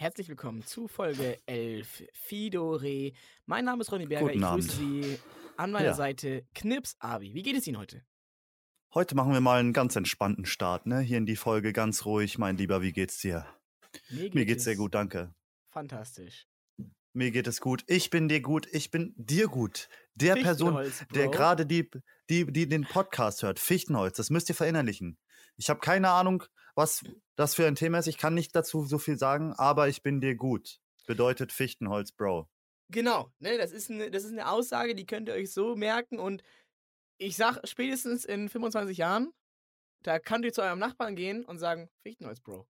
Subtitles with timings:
[0.00, 3.12] herzlich willkommen zu Folge 11 Fidore.
[3.44, 4.66] Mein Name ist Ronny Berger, Guten ich Abend.
[4.66, 5.18] grüße Sie
[5.58, 5.94] an meiner Ja.
[5.94, 7.34] Seite Knips Abi.
[7.34, 8.02] Wie geht es Ihnen heute?
[8.94, 11.00] Heute machen wir mal einen ganz entspannten Start, ne?
[11.00, 12.38] Hier in die Folge ganz ruhig.
[12.38, 13.44] Mein Lieber, wie geht's dir?
[14.08, 15.34] Mir geht's sehr gut, danke.
[15.68, 16.46] Fantastisch.
[17.12, 17.84] Mir geht es gut.
[17.86, 18.68] Ich bin dir gut.
[18.72, 19.90] Ich bin dir gut.
[20.14, 21.90] Der Person, der gerade die,
[22.30, 25.18] die, die den Podcast hört, Fichtenholz, das müsst ihr verinnerlichen.
[25.58, 26.44] Ich habe keine Ahnung,
[26.74, 27.04] was
[27.36, 28.06] das für ein Thema ist.
[28.06, 30.80] Ich kann nicht dazu so viel sagen, aber ich bin dir gut.
[31.06, 32.48] Bedeutet Fichtenholz, Bro.
[32.90, 36.18] Genau, ne, das, ist eine, das ist eine Aussage, die könnt ihr euch so merken
[36.18, 36.42] und
[37.18, 39.32] ich sag spätestens in 25 Jahren,
[40.02, 42.66] da könnt ihr zu eurem Nachbarn gehen und sagen, Fichtenholz, Bro.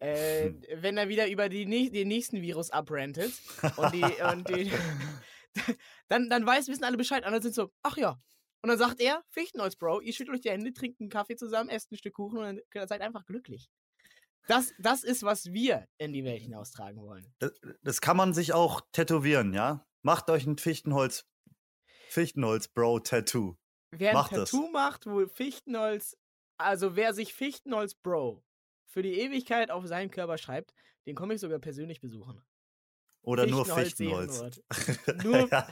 [0.00, 0.62] Äh, Hm.
[0.76, 3.32] wenn er wieder über die, den nächsten Virus abrantet
[3.76, 4.72] und die, und die
[6.08, 7.24] dann, dann weiß, wissen alle Bescheid.
[7.24, 8.18] Andere sind so, ach ja.
[8.64, 11.68] Und dann sagt er, Fichtenholz, Bro, ihr schüttelt euch die Hände, trinkt einen Kaffee zusammen,
[11.68, 13.68] esst ein Stück Kuchen und dann seid einfach glücklich.
[14.46, 17.30] Das, das ist, was wir in die Welt hinaustragen wollen.
[17.40, 19.86] Das, das kann man sich auch tätowieren, ja?
[20.00, 21.26] Macht euch ein Fichtenholz,
[22.08, 23.58] Fichtenholz-Bro-Tattoo.
[23.90, 24.30] Wer ein Macht.
[24.30, 26.16] Tattoo macht, wo Fichtenholz,
[26.56, 28.42] also wer sich Fichtenholz Bro
[28.86, 30.72] für die Ewigkeit auf seinen Körper schreibt,
[31.04, 32.42] den komme ich sogar persönlich besuchen.
[33.24, 34.44] Oder nur Fichtenholz.
[35.24, 35.66] Nur ja.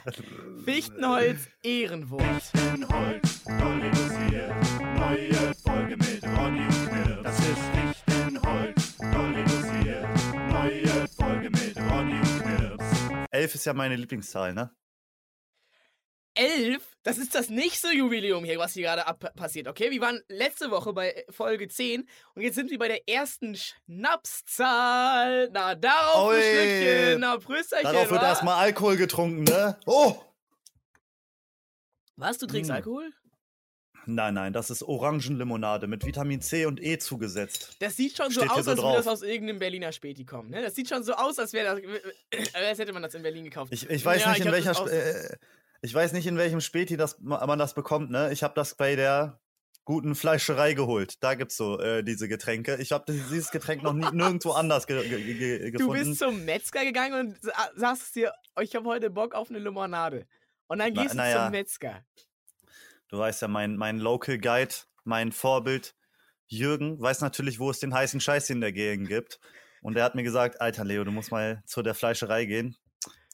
[0.65, 2.23] Fichtenholz Ehrenwort.
[2.41, 4.53] Fichtenholz, Dolligosiert.
[4.97, 7.23] Neue Folge mit Ronny und Knirps.
[7.23, 10.07] Das ist Fichtenholz, Dolligosiert.
[10.49, 13.25] Neue Folge mit Ronny und.
[13.29, 14.71] Elf ist ja meine Lieblingszahl, ne?
[16.35, 19.91] Elf, das ist das nächste Jubiläum hier, was hier gerade ab passiert, okay?
[19.91, 25.49] Wir waren letzte Woche bei Folge 10 und jetzt sind wir bei der ersten Schnapszahl.
[25.53, 26.41] Na, darauf ein Ui.
[26.41, 27.19] Schlückchen.
[27.19, 28.27] Na, Prösterchen, Darauf wird wa?
[28.27, 29.77] erstmal Alkohol getrunken, ne?
[29.85, 30.15] Oh!
[32.15, 32.75] Was, du trinkst Mm.
[32.75, 33.11] Alkohol?
[34.05, 37.77] Nein, nein, das ist Orangenlimonade mit Vitamin C und E zugesetzt.
[37.79, 40.25] Das sieht schon so Steht hier aus, so als würde das aus irgendeinem Berliner Späti
[40.25, 40.49] kommen.
[40.49, 40.61] Ne?
[40.61, 41.79] Das sieht schon so aus, als wäre
[42.31, 43.71] das, als hätte man das in Berlin gekauft.
[43.71, 45.37] Ich, ich weiß Ja, nicht, ich in welcher äh,
[45.83, 48.31] ich weiß nicht, in welchem Späti das, ma- man das bekommt, ne?
[48.31, 49.39] Ich habe das bei der
[49.85, 51.21] guten Fleischerei geholt.
[51.21, 52.77] Da gibt's so äh, diese Getränke.
[52.77, 56.05] Ich habe dieses Getränk noch nie, nirgendwo anders ge ge ge Du gefunden.
[56.09, 60.25] bist zum Metzger gegangen und sa- sagst dir, ich habe heute Bock auf eine Limonade.
[60.67, 61.43] Und dann Na- gehst du na ja.
[61.43, 62.03] zum Metzger.
[63.09, 64.73] Du weißt ja, mein, mein Local Guide,
[65.03, 65.95] mein Vorbild
[66.47, 69.39] Jürgen, weiß natürlich, wo es den heißen Scheiß in der Gegend gibt.
[69.81, 72.77] Und er hat mir gesagt, Alter Leo, du musst mal zu der Fleischerei gehen.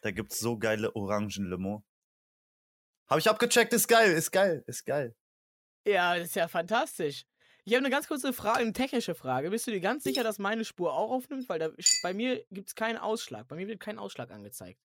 [0.02, 1.84] Da gibt's so geile Orangenlimo.
[3.10, 5.16] Habe ich abgecheckt, ist geil, ist geil, ist geil.
[5.86, 7.26] Ja, das ist ja fantastisch.
[7.66, 9.50] Ich habe eine ganz kurze Frage, eine technische Frage.
[9.50, 11.50] Bist du dir ganz sicher, dass meine Spur auch aufnimmt?
[11.50, 11.70] Weil da,
[12.04, 13.48] bei mir gibt es keinen Ausschlag.
[13.48, 14.80] Bei mir wird kein Ausschlag angezeigt.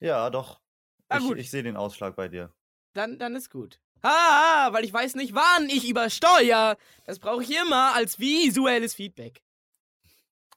[0.00, 0.60] Ja, doch.
[1.08, 1.38] Na ich gut.
[1.38, 2.52] ich sehe den Ausschlag bei dir.
[2.92, 3.80] Dann, dann ist gut.
[4.02, 6.76] Ah, weil ich weiß nicht, wann ich übersteuere.
[7.04, 9.42] Das brauche ich immer als visuelles Feedback.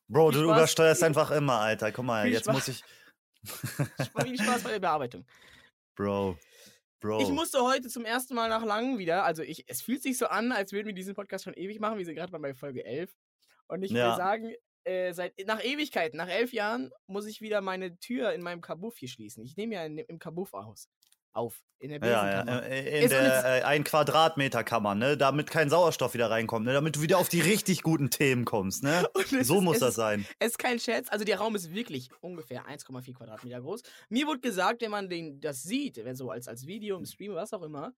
[0.08, 0.58] Bro, Viel du Spaß.
[0.58, 1.92] übersteuerst einfach immer, Alter.
[1.92, 2.54] Guck mal, Viel jetzt Spaß.
[2.56, 2.84] muss ich.
[4.24, 5.26] Viel Spaß bei der Bearbeitung.
[6.00, 6.38] Bro.
[7.02, 7.20] Bro.
[7.20, 10.28] Ich musste heute zum ersten Mal nach langem wieder, also ich, es fühlt sich so
[10.28, 11.98] an, als würden wir diesen Podcast schon ewig machen.
[11.98, 13.14] Wir sind gerade bei Folge 11.
[13.68, 14.16] Und ich will Ja.
[14.16, 14.54] sagen,
[14.86, 18.98] äh, seit, nach Ewigkeiten, nach elf Jahren, muss ich wieder meine Tür in meinem Kabuff
[18.98, 19.44] hier schließen.
[19.44, 20.88] Ich nehme ja in, im Kabuff aus.
[21.34, 21.62] Auf.
[21.82, 22.52] In der ja, Besenkammer.
[22.64, 25.16] ja, äh, in Ist alles- der äh, ein Quadratmeter Kammer, ne?
[25.16, 26.74] Damit kein Sauerstoff wieder reinkommt, ne?
[26.74, 29.08] Damit du wieder auf die richtig guten Themen kommst, ne?
[29.44, 30.26] So ist- muss es das sein.
[30.40, 33.82] Es ist kein Scherz, also der Raum ist wirklich ungefähr 1,4 Quadratmeter groß.
[34.10, 37.34] Mir wurde gesagt, wenn man den, das sieht, wenn so als, als Video im Stream,
[37.36, 37.94] was auch immer,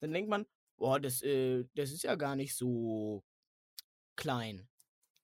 [0.00, 0.44] dann denkt man,
[0.76, 3.22] boah, das, äh, das ist ja gar nicht so
[4.16, 4.68] klein.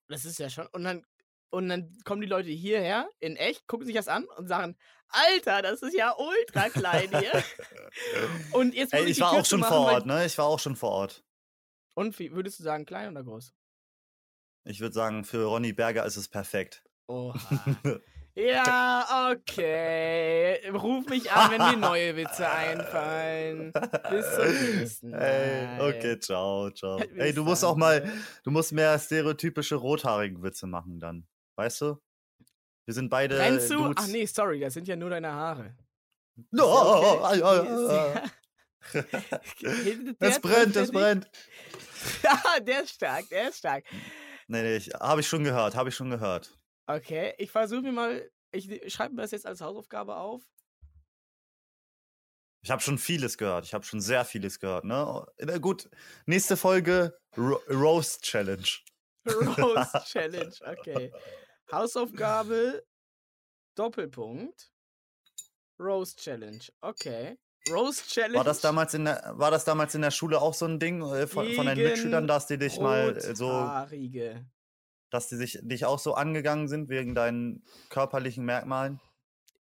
[0.07, 0.65] Das ist ja schon.
[0.67, 1.05] Und dann,
[1.49, 4.77] und dann kommen die Leute hierher, in echt, gucken sich das an und sagen,
[5.09, 7.43] Alter, das ist ja ultra klein hier.
[8.53, 10.25] und jetzt muss Ey, ich ich war Tür auch schon zumachen, vor Ort, ne?
[10.25, 11.23] Ich war auch schon vor Ort.
[11.95, 13.53] Und wie würdest du sagen, klein oder groß?
[14.65, 16.83] Ich würde sagen, für Ronny Berger ist es perfekt.
[17.07, 17.33] Oha.
[18.35, 20.59] Ja, okay.
[20.71, 23.73] Ruf mich an, wenn dir neue Witze einfallen.
[24.09, 25.19] Bis zum nächsten Mal.
[25.19, 26.99] Ey, okay, ciao, ciao.
[27.17, 28.09] Ey, du musst auch mal,
[28.43, 31.27] du musst mehr stereotypische rothaarigen Witze machen dann.
[31.59, 32.01] Weißt du?
[32.85, 33.35] Wir sind beide.
[33.35, 33.91] Brennst du?
[33.93, 35.75] Ach nee, sorry, das sind ja nur deine Haare.
[36.51, 37.19] No, okay?
[37.21, 37.63] ah, ja,
[38.93, 39.03] ja.
[40.21, 40.91] Der Es brennt, es zuständig?
[40.93, 41.29] brennt.
[42.23, 43.83] Ja, der ist stark, der ist stark.
[44.47, 46.57] Nee, nee, ich, habe ich schon gehört, habe ich schon gehört.
[46.87, 50.41] Okay, ich versuche mir mal, ich schreibe mir das jetzt als Hausaufgabe auf.
[52.63, 53.65] Ich habe schon vieles gehört.
[53.65, 54.85] Ich habe schon sehr vieles gehört.
[54.85, 55.25] Ne?
[55.39, 55.89] Na gut,
[56.25, 58.69] nächste Folge Ro Roast Challenge.
[59.27, 61.11] Roast Challenge, okay.
[61.71, 62.83] Hausaufgabe,
[63.75, 64.71] Doppelpunkt.
[65.79, 67.37] Roast Challenge, okay.
[67.69, 68.37] Roast Challenge.
[68.37, 71.01] War das damals in der, war das damals in der Schule auch so ein Ding
[71.01, 73.49] äh, von, von deinen Mitschülern, dass die dich mal äh, so.
[75.11, 78.99] Dass die sich dich auch so angegangen sind wegen deinen körperlichen Merkmalen?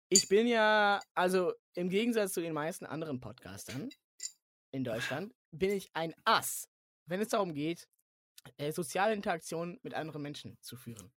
[0.09, 3.89] Ich bin ja, also im Gegensatz zu den meisten anderen Podcastern
[4.71, 6.67] in Deutschland, bin ich ein Ass,
[7.05, 7.87] wenn es darum geht,
[8.57, 11.11] äh, soziale Interaktionen mit anderen Menschen zu führen.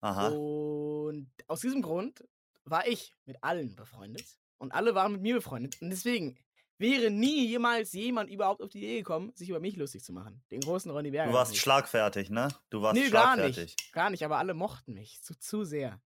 [0.00, 0.28] Aha.
[0.28, 2.24] Und aus diesem Grund
[2.64, 4.26] war ich mit allen befreundet
[4.58, 5.80] und alle waren mit mir befreundet.
[5.82, 6.38] Und deswegen
[6.78, 10.42] wäre nie jemals jemand überhaupt auf die Idee gekommen, sich über mich lustig zu machen.
[10.50, 11.30] Den großen Ronny Berger.
[11.30, 11.60] Du warst nicht.
[11.60, 12.48] schlagfertig, ne?
[12.70, 13.76] Du warst Nee, gar schlagfertig.
[13.76, 13.92] nicht.
[13.92, 16.00] Gar nicht, aber alle mochten mich zu, zu sehr.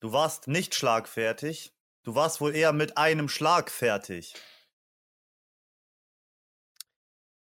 [0.00, 1.72] Du warst nicht schlagfertig.
[2.02, 4.34] Du warst wohl eher mit einem Schlag fertig.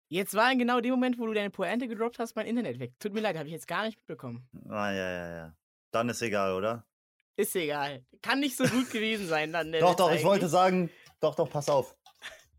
[0.09, 2.93] Jetzt war in genau dem Moment, wo du deine Pointe gedroppt hast, mein Internet weg.
[2.99, 4.49] Tut mir leid, habe ich jetzt gar nicht mitbekommen.
[4.67, 5.55] Ah, ja, ja, ja.
[5.91, 6.83] Dann ist egal, oder?
[7.35, 8.03] Ist egal.
[8.23, 9.71] Kann nicht so gut gewesen sein dann.
[9.71, 10.51] Doch, doch, ich wollte eigentlich.
[10.51, 10.89] sagen,
[11.19, 11.95] doch, doch, pass auf.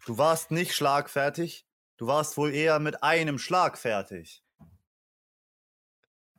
[0.07, 1.67] Du warst nicht schlagfertig.
[1.97, 4.43] Du warst wohl eher mit einem Schlag fertig.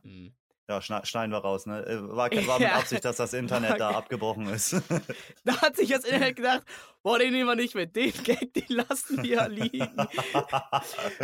[0.03, 0.33] Hm.
[0.71, 1.85] Ja, schneiden wir raus, ne?
[1.85, 2.75] Äh, War, war mit Ja.
[2.77, 4.73] Absicht, dass das Internet da abgebrochen ist.
[5.43, 6.63] Da hat sich das Internet gedacht,
[7.03, 7.95] boah, den nehmen wir nicht mit.
[7.95, 9.97] Den Gag, den lassen wir liegen.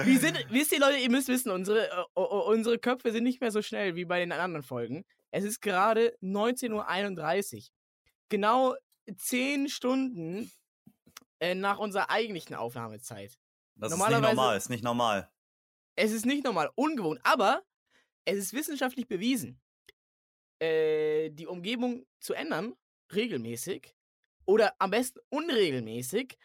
[0.03, 3.51] Wir sind, wisst ihr Leute, ihr müsst wissen, unsere, o- unsere Köpfe sind nicht mehr
[3.51, 5.05] so schnell wie bei den anderen Folgen.
[5.31, 7.61] Es ist gerade 19.31 Uhr.
[8.29, 8.75] Genau
[9.15, 10.51] 10 Stunden
[11.39, 13.37] äh, nach unserer eigentlichen Aufnahmezeit.
[13.75, 15.29] Das ist nicht normal, ist nicht normal.
[15.95, 17.61] Es ist nicht normal ungewohnt, aber
[18.27, 19.59] es ist wissenschaftlich bewiesen,
[20.59, 22.73] äh, die Umgebung zu ändern,
[23.13, 23.95] regelmäßig
[24.45, 26.37] oder am besten unregelmäßig,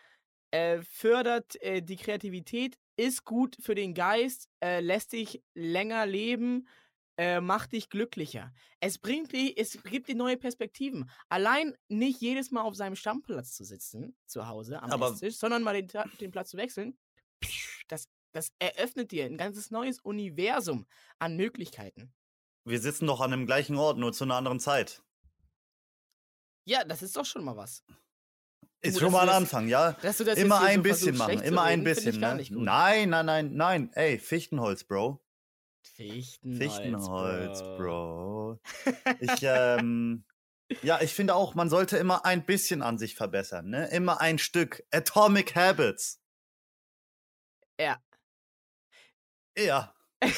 [0.53, 6.69] äh, fördert äh, die Kreativität, ist gut für den Geist, äh, lässt dich länger leben,
[7.17, 8.53] äh, macht dich glücklicher.
[8.81, 11.11] Es bringt dich, es gibt dir neue Perspektiven.
[11.29, 15.63] Allein nicht jedes Mal auf seinem Stammplatz zu sitzen, zu Hause am Aber- Esstisch, sondern
[15.63, 15.89] mal den,
[16.21, 16.97] den Platz zu wechseln,
[17.89, 20.87] das, das eröffnet dir ein ganzes neues Universum
[21.19, 22.13] an Möglichkeiten.
[22.65, 25.03] Wir sitzen doch an dem gleichen Ort, nur zu einer anderen Zeit.
[26.65, 27.85] Ja, das ist doch schon mal was.
[28.81, 29.93] Ist Gut, schon mal ein Anfang, ja?
[30.03, 32.45] Dass du das Immer ein bisschen machen, immer ein bisschen, ne?
[32.51, 33.91] Nein, nein, nein, nein.
[33.95, 35.25] Ey, Fichtenholz, Bro.
[35.83, 37.77] Fichtenholz, Fichtenholz, Bro.
[37.77, 38.61] Bro.
[39.21, 40.25] Ich, ähm,
[40.83, 43.89] ja, ich finde auch, man sollte immer ein bisschen an sich verbessern, ne?
[43.89, 44.83] Immer ein Stück.
[44.91, 46.21] Atomic Habits.
[47.79, 48.01] Ja.
[49.57, 49.95] Ja.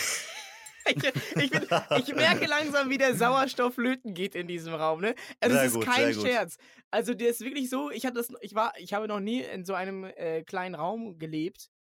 [0.87, 1.62] Ich, ich, bin,
[1.96, 5.00] ich merke langsam, wie der Sauerstoff flöten geht in diesem Raum.
[5.00, 5.14] Ne?
[5.40, 6.12] Also es ist gut, kein.
[6.12, 6.58] Scherz.
[6.90, 7.90] Also der ist wirklich so.
[7.90, 11.19] Ich hatte das, ich war, ich habe noch nie in so einem äh, kleinen Raum
[11.19, 11.70] gelebt,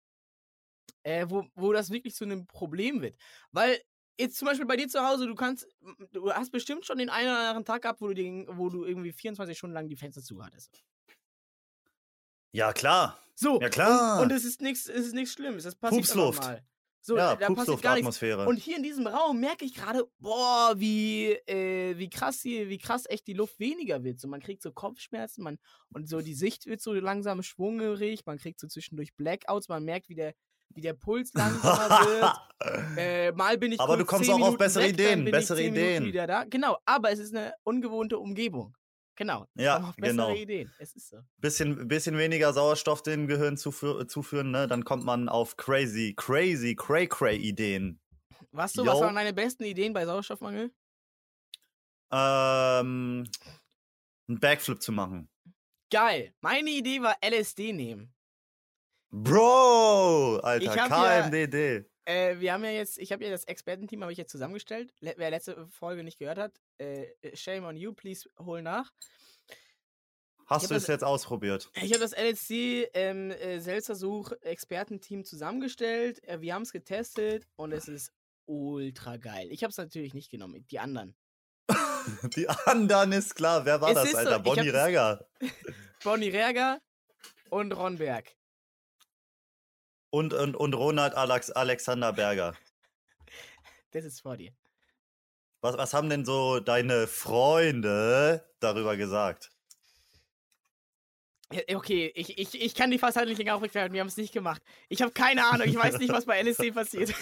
[1.02, 3.18] äh, wo, wo das wirklich zu einem Problem wird.
[3.52, 3.78] Weil
[4.18, 5.68] jetzt zum Beispiel bei dir zu Hause, du kannst,
[6.12, 8.84] du hast bestimmt schon den einen oder anderen Tag gehabt, wo du, den, wo du
[8.84, 10.82] irgendwie 24 Stunden lang die Fenster zu hattest.
[12.52, 13.18] Ja, klar.
[13.34, 13.60] So.
[13.60, 14.18] Ja, klar.
[14.18, 15.64] Und, und es ist nichts, es ist nichts Schlimmes.
[15.64, 16.42] Das passiert Pupsluft.
[16.42, 16.64] normal.
[17.06, 18.22] So, ja, da passiert gar nichts.
[18.22, 22.78] Und hier in diesem Raum merke ich gerade, boah, wie, äh, wie krass hier, wie
[22.78, 24.18] krass echt die Luft weniger wird.
[24.18, 25.58] So, man kriegt so Kopfschmerzen, man,
[25.92, 30.08] und so die Sicht wird so langsam schwungerig, man kriegt so zwischendurch Blackouts, man merkt,
[30.08, 30.32] wie der,
[30.70, 32.32] wie der Puls langsamer wird.
[32.96, 35.66] Äh, mal bin ich Aber du kommst 10 auch auf bessere weg, Ideen, bessere ich
[35.66, 36.04] 10 Minuten Ideen.
[36.06, 36.44] Wieder da.
[36.44, 38.74] Genau, aber es ist eine ungewohnte Umgebung.
[39.16, 39.46] Genau.
[39.54, 40.34] Ja, auf bessere genau.
[40.34, 40.72] Ideen.
[40.78, 41.18] Es ist so.
[41.38, 44.66] bisschen, bisschen weniger Sauerstoff dem Gehirn zufü zuführen, ne?
[44.66, 48.00] Dann kommt man auf crazy, crazy, cray, cray Ideen.
[48.50, 50.72] Was so, was waren deine besten Ideen bei Sauerstoffmangel?
[52.12, 53.24] Ähm,
[54.28, 55.28] einen Backflip zu machen.
[55.90, 56.34] Geil.
[56.40, 58.12] Meine Idee war LSD nehmen.
[59.10, 61.88] Bro, Alter, hab ja- KMDD.
[62.04, 64.92] Äh, wir haben ja jetzt, ich habe ja das Expertenteam habe ich jetzt zusammengestellt.
[65.00, 68.92] Le wer letzte Folge nicht gehört hat, äh, shame on you, please hol nach.
[70.46, 71.70] Hast du es jetzt ausprobiert?
[71.74, 76.22] Ich habe das LSD ähm, äh, Selbstversuch Expertenteam zusammengestellt.
[76.24, 78.12] Äh, wir haben es getestet und es ist
[78.46, 79.48] ultra geil.
[79.50, 81.16] Ich habe es natürlich nicht genommen, die anderen.
[82.36, 83.64] Die anderen ist klar.
[83.64, 84.34] Wer war Es das, so, Alter?
[84.34, 85.26] hab Bonnie Räger.
[86.04, 86.78] Bonnie Räger
[87.48, 88.36] und Ron Berg.
[90.14, 92.54] Und, und, und Ronald Alex Alexander Berger.
[93.90, 94.52] Das ist vor dir.
[95.60, 99.50] Was, was haben denn so deine Freunde darüber gesagt?
[101.68, 104.62] Okay, ich, ich, ich kann die nicht länger aufrechterhalten, wir haben es nicht gemacht.
[104.88, 107.12] Ich habe keine Ahnung, ich weiß nicht, was bei LSD passiert.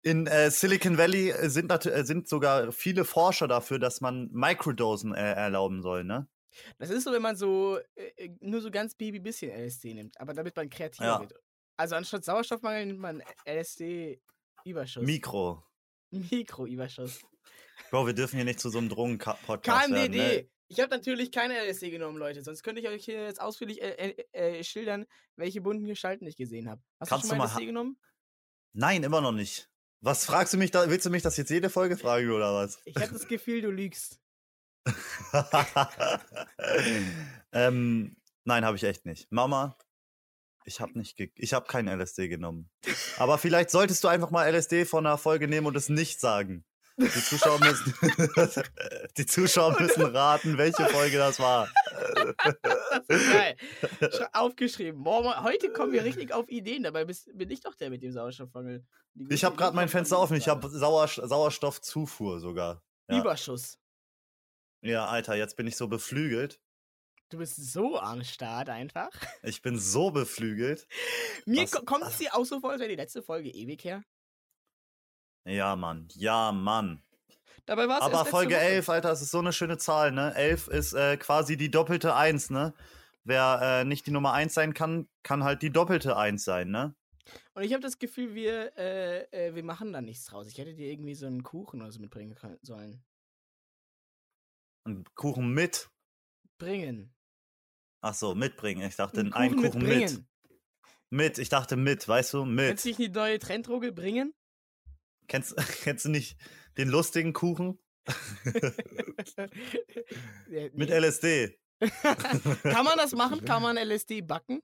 [0.00, 5.14] In äh, Silicon Valley äh, sind, äh, sind sogar viele Forscher dafür, dass man Microdosen
[5.14, 6.26] äh, erlauben soll, ne?
[6.78, 10.34] Das ist so, wenn man so äh, nur so ganz baby bisschen LSD nimmt, aber
[10.34, 11.20] damit man kreativer Ja.
[11.20, 11.34] wird.
[11.76, 15.04] Also anstatt Sauerstoffmangel nimmt man LSD-Überschuss.
[15.04, 15.64] Mikro.
[16.10, 17.20] Mikro-Überschuss.
[17.90, 20.16] Bro, wir dürfen hier nicht zu so einem Drogen-Podcast werden, KMDD.
[20.42, 20.48] ne?
[20.68, 22.42] Ich habe natürlich keine LSD genommen, Leute.
[22.42, 25.04] Sonst könnte ich euch hier jetzt ausführlich äh, äh, äh, schildern,
[25.36, 26.80] welche bunten Gestalten ich gesehen habe.
[26.98, 27.98] Hast Kannst du schon mal LSD genommen?
[28.72, 29.68] Nein, immer noch nicht.
[30.00, 30.88] Was fragst du mich da?
[30.88, 32.80] Willst du mich das jetzt jede Folge fragen oder was?
[32.86, 34.21] Ich habe das Gefühl, du lügst.
[37.52, 39.30] ähm, nein, habe ich echt nicht.
[39.30, 39.76] Mama,
[40.64, 42.70] ich habe nicht, ich habe kein LSD genommen.
[43.18, 46.64] Aber vielleicht solltest du einfach mal LSD von einer Folge nehmen und es nicht sagen.
[46.98, 47.94] Die Zuschauer müssen,
[49.16, 51.68] die Zuschauer müssen raten, welche Folge das war.
[53.08, 53.56] Das ist geil.
[54.00, 55.04] Sch- Aufgeschrieben.
[55.04, 56.82] Heute kommen wir richtig auf Ideen.
[56.82, 58.84] Dabei bin ich doch der mit dem Sauerstofffangel.
[59.14, 60.36] Die Ich habe gerade mein Fenster offen.
[60.36, 62.82] Ich habe Sauer Sauerstoffzufuhr sogar.
[63.08, 63.20] Ja.
[63.20, 63.78] Überschuss.
[64.82, 66.60] Ja, Alter, jetzt bin ich so beflügelt.
[67.30, 69.10] Du bist so am Start einfach.
[69.42, 70.86] Ich bin so beflügelt.
[71.46, 73.82] Mir Was- ko- kommt es dir auch so vor, als wäre die letzte Folge ewig
[73.84, 74.02] her.
[75.44, 76.08] Ja, Mann.
[76.14, 77.02] Ja, Mann.
[77.64, 80.34] Dabei war es Aber Folge 11, Alter, das ist so eine schöne Zahl, ne?
[80.34, 82.74] 11 ist äh, quasi die doppelte 1, ne?
[83.24, 86.94] Wer äh, nicht die Nummer 1 sein kann, kann halt die doppelte 1 sein, ne?
[87.54, 90.48] Und ich habe das Gefühl, wir, äh, äh, wir machen da nichts draus.
[90.48, 93.02] Ich hätte dir irgendwie so einen Kuchen oder so mitbringen sollen.
[94.84, 95.90] Und Kuchen mit.
[96.58, 97.14] Bringen.
[98.00, 98.86] Ach so, mitbringen.
[98.86, 100.22] Ich dachte, Einen einen Kuchen, mit.
[101.10, 101.38] Mit.
[101.38, 102.44] Ich dachte mit, weißt du?
[102.44, 102.68] Mit.
[102.68, 104.34] Kennst du nicht die neue Trenddroge bringen?
[105.28, 106.36] Kennst, kennst du nicht
[106.76, 107.78] den lustigen Kuchen?
[110.50, 110.90] Ja, Mit.
[110.90, 111.58] LSD.
[111.80, 113.44] Kann man das machen?
[113.44, 114.62] Kann man LSD backen?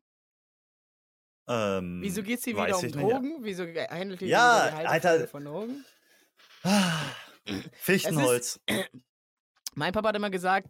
[1.48, 3.10] Ähm, Wieso geht es hier wieder um ich nicht.
[3.10, 3.38] Drogen?
[3.40, 5.28] Wieso handelt hier Ja, wieder die Alter.
[5.28, 5.84] Von Drogen?
[6.62, 7.04] Ah,
[7.72, 8.60] Fichtenholz.
[9.78, 10.68] Mein Papa hat immer gesagt,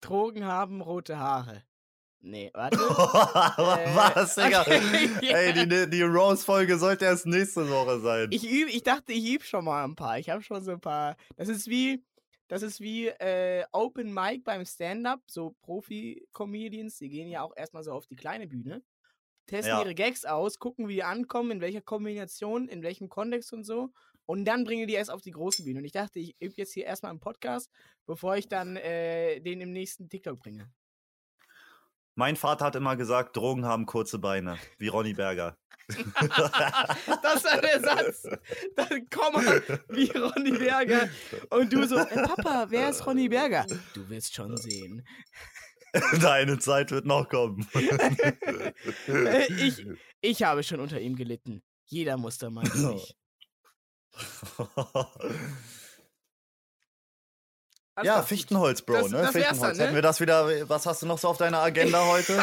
[0.00, 1.64] Drogen haben rote Haare.
[2.20, 2.76] Nee, warte.
[2.78, 4.60] Äh, Was, Digga?
[4.60, 5.36] okay, ja.
[5.36, 8.28] Ey, die, die Rose-Folge sollte erst nächste Woche sein.
[8.30, 10.16] Ich übe, ich dachte, ich übe schon mal ein paar.
[10.20, 11.16] Ich habe schon so ein paar.
[11.36, 12.04] Das ist wie,
[12.46, 15.22] das ist wie äh, Open Mic beim Stand-up.
[15.26, 18.80] So Profi-Comedians, die gehen ja auch erstmal so auf die kleine Bühne,
[19.50, 19.82] testen Ja.
[19.82, 23.90] ihre Gags aus, gucken, wie die ankommen, in welcher Kombination, in welchem Kontext und so.
[24.26, 25.80] Und dann bringen die erst auf die große Bühne.
[25.80, 27.68] Und ich dachte, ich übe jetzt hier erstmal einen Podcast,
[28.06, 30.70] bevor ich dann äh, den im nächsten TikTok bringe.
[32.14, 35.56] Mein Vater hat immer gesagt, Drogen haben kurze Beine, wie Ronny Berger.
[35.88, 38.28] das war der Satz.
[38.76, 41.08] Dann komm mal, wie Ronny Berger.
[41.50, 43.66] Und du so, äh, Papa, wer ist Ronny Berger?
[43.94, 45.04] Du wirst schon sehen.
[46.20, 47.66] Deine Zeit wird noch kommen.
[49.08, 49.84] Äh, ich,
[50.20, 51.62] ich habe schon unter ihm gelitten.
[51.86, 53.14] Jeder muss da mal durch.
[58.02, 58.22] Ja.
[58.22, 59.18] Fichtenholz, Bro, Das- ne?
[59.18, 59.60] das Fichtenholz.
[59.60, 59.82] dann, ne?
[59.84, 60.68] Hätten wir das wieder.
[60.70, 62.42] Was hast du noch so auf deiner Agenda heute?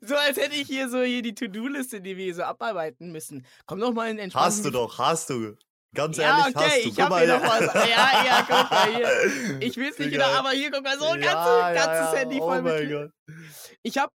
[0.00, 3.44] So als hätte ich hier so hier die To-Do-Liste, die wir hier so abarbeiten müssen.
[3.66, 5.56] Komm doch mal in entspannten hast du doch, hast du.
[5.94, 6.88] Ganz Ja, ehrlich, okay, hast du.
[6.90, 7.74] ich hab hier noch was.
[7.88, 9.60] Ja, ja, guck mal hier.
[9.68, 12.18] Ich will es nicht wieder, aber hier, guck mal, so ein ganzes, Ja, ganzes ja.
[12.18, 12.90] Handy oh voll mein mit.
[12.90, 13.12] Gott.
[13.82, 14.12] Ich hab,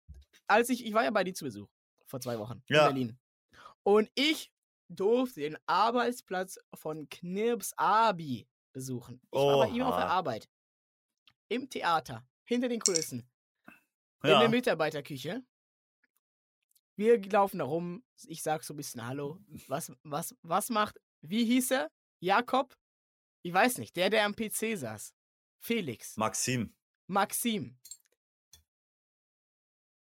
[0.46, 1.68] als ich, ich war ja bei dir zu Besuch
[2.06, 3.18] vor zwei Wochen in Berlin.
[3.84, 4.52] Und ich
[4.88, 9.20] durfte den Arbeitsplatz von Knirps Abi besuchen.
[9.32, 10.12] Ich war bei ihm auf der Oha.
[10.12, 10.48] Arbeit.
[11.48, 13.28] Im Theater, hinter den Kulissen,
[14.22, 14.40] in Ja.
[14.40, 15.42] der Mitarbeiterküche.
[16.96, 18.04] Wir laufen da rum.
[18.26, 19.40] Ich sag so ein bisschen Hallo.
[19.68, 21.90] Was, was, was macht, wie hieß er?
[22.20, 22.74] Jakob?
[23.42, 23.96] Ich weiß nicht.
[23.96, 25.14] Der, der am PC saß.
[25.60, 26.16] Felix.
[26.16, 26.74] Maxim.
[27.06, 27.78] Maxim.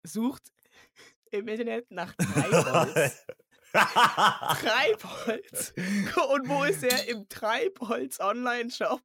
[0.04, 0.52] Sucht
[1.32, 3.26] im Internet nach Treibholz.
[3.74, 5.74] Treibholz.
[6.30, 7.08] Und wo ist er?
[7.08, 9.02] Im Treibholz Online-Shop.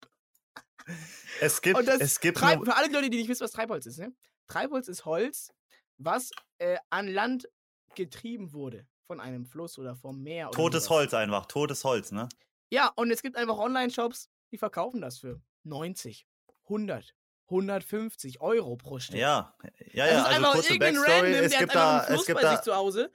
[1.40, 4.14] es gibt, es gibt Treib für alle Leute, die nicht wissen, was Treibholz ist, ne?
[4.46, 5.52] Treibholz ist Holz,
[5.98, 7.48] was äh, an Land
[7.94, 8.86] getrieben wurde.
[9.10, 10.50] Von einem Fluss oder vom Meer.
[10.50, 10.98] Oder totes sowas.
[10.98, 12.28] Holz einfach, totes Holz, ne?
[12.70, 16.28] Ja, und es gibt einfach Online-Shops, die verkaufen das für 90,
[16.68, 17.16] 100,
[17.48, 19.16] 150 Euro pro Stück.
[19.16, 20.04] Ja, ja, das ja.
[20.06, 21.10] ist Also einfach kurze Backstory.
[21.10, 22.62] Random, Es gibt da, es gibt da.
[22.62, 23.10] zu Hause.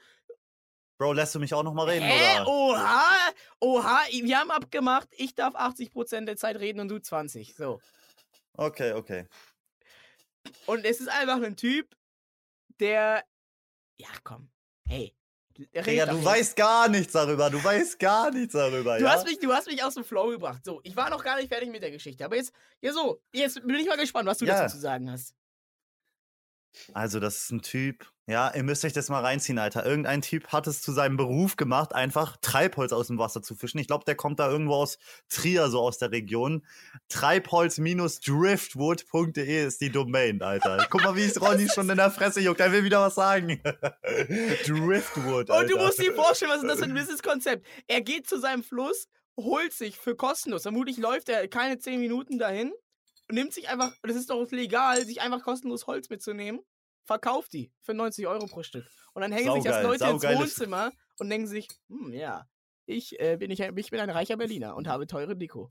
[0.97, 2.41] Bro, lässt du mich auch noch mal reden, Hä?
[2.41, 2.47] oder?
[2.49, 7.55] Oha, oha, wir haben abgemacht, ich darf 80% der Zeit reden und du 20.
[7.55, 7.79] So.
[8.51, 9.29] Okay, okay.
[10.65, 11.95] Und es ist einfach ein Typ,
[12.81, 13.23] der.
[13.97, 14.51] Ja, komm.
[14.89, 15.15] Hey.
[15.57, 16.25] Digga, du jetzt.
[16.25, 17.49] weißt gar nichts darüber.
[17.49, 19.11] Du weißt gar nichts darüber, Du ja?
[19.11, 20.63] hast, mich, du hast mich aus dem Flow gebracht.
[20.65, 22.25] So, ich war noch gar nicht fertig mit der Geschichte.
[22.25, 24.59] Aber jetzt, ja so, jetzt bin ich mal gespannt, was du Ja.
[24.61, 25.33] dazu zu sagen hast.
[26.93, 28.11] Also, das ist ein Typ.
[28.27, 29.85] Ja, ihr müsst euch das mal reinziehen, Alter.
[29.85, 33.77] Irgendein Typ hat es zu seinem Beruf gemacht, einfach Treibholz aus dem Wasser zu fischen.
[33.77, 34.97] Ich glaube, der kommt da irgendwo aus
[35.29, 36.65] Trier, so aus der Region.
[37.09, 40.87] Treibholz-driftwood.de ist die Domain, Alter.
[40.89, 42.61] Guck mal, wie es Ronny schon in der Fresse juckt.
[42.61, 43.61] Er will wieder was sagen.
[44.65, 45.61] Driftwood, Alter.
[45.61, 47.63] Und du musst dir vorstellen, was ist das für ein Businesskonzept?
[47.85, 52.39] Er geht zu seinem Fluss, holt sich für kostenlos, vermutlich läuft er keine 10 Minuten
[52.39, 52.73] dahin
[53.29, 56.61] und nimmt sich einfach, das ist doch legal, sich einfach kostenlos Holz mitzunehmen,
[57.05, 58.85] verkauft die für 90 Euro pro Stück.
[59.13, 62.47] Und dann hängen sich das Saugeil, Leute ins Wohnzimmer und denken sich, hm, ja,
[62.85, 65.69] ich, äh, bin ich, ein- ich bin ein reicher Berliner und habe teure Deko.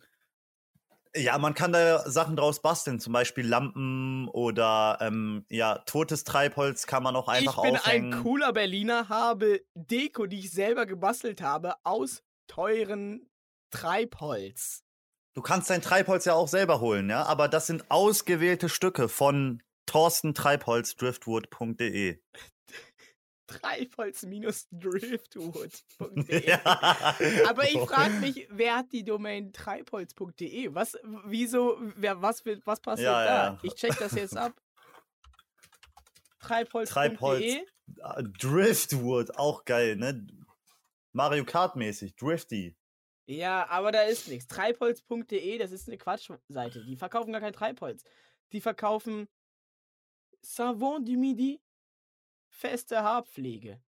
[1.16, 6.88] Ja, man kann da Sachen draus basteln, zum Beispiel Lampen oder ähm, ja, totes Treibholz
[6.88, 8.14] kann man auch einfach ich bin aufhängen.
[8.14, 13.30] ein cooler Berliner, habe Deko, die ich selber gebastelt habe, aus teuren
[13.70, 14.82] Treibholz.
[15.34, 19.62] Du kannst dein Treibholz ja auch selber holen, ja, aber das sind ausgewählte Stücke von
[19.86, 22.18] torstentreibholzdriftwood.de.
[23.46, 26.44] Treibholz-driftwood.de.
[26.46, 27.14] Ja.
[27.48, 30.74] Aber ich frage mich, wer hat die Domain treibholz.de?
[30.74, 33.34] Was, wieso, wer, was, wird- was passiert Ja, da?
[33.52, 33.58] ja.
[33.62, 34.60] Ich check das jetzt ab.
[36.40, 36.92] Treibholz.de.
[36.94, 37.54] Treibholz.
[38.00, 40.26] Ah, Driftwood, auch geil, ne?
[41.12, 42.76] Mario Kart mäßig, Drifty.
[43.26, 44.46] Ja, aber da ist nichts.
[44.48, 46.84] Treibholz.de, das ist eine Quatschseite.
[46.84, 48.02] Die verkaufen gar kein Treibholz.
[48.52, 49.28] Die verkaufen
[50.44, 51.60] Savon du Midi,
[52.48, 53.82] feste Haarpflege.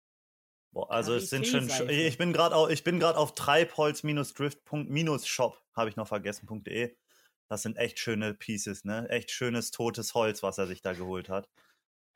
[0.73, 5.91] Boah, also es sind schon, ich bin gerade auf, ich bin gerade auf treibholz-drift.shop, habe
[5.91, 6.97] ich noch vergessen.de.
[7.49, 9.09] Das sind echt schöne Pieces, ne?
[9.11, 11.51] Echt schönes totes Holz, was er sich da geholt hat.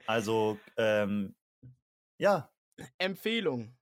[0.06, 1.36] Also, ähm,
[2.18, 2.50] ja,
[2.98, 3.76] Empfehlung.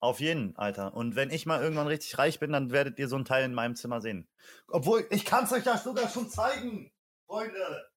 [0.00, 0.94] auf jeden, Alter.
[0.94, 3.54] Und wenn ich mal irgendwann richtig reich bin, dann werdet ihr so ein Teil in
[3.54, 4.28] meinem Zimmer sehen.
[4.68, 6.92] Obwohl, ich kann es euch ja sogar schon zeigen,
[7.26, 7.90] Freunde.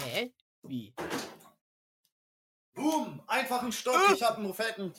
[0.00, 0.32] Hä?
[0.62, 0.94] Wie?
[2.74, 4.92] Boom, einfach ein Stock, ich habe einen fetten.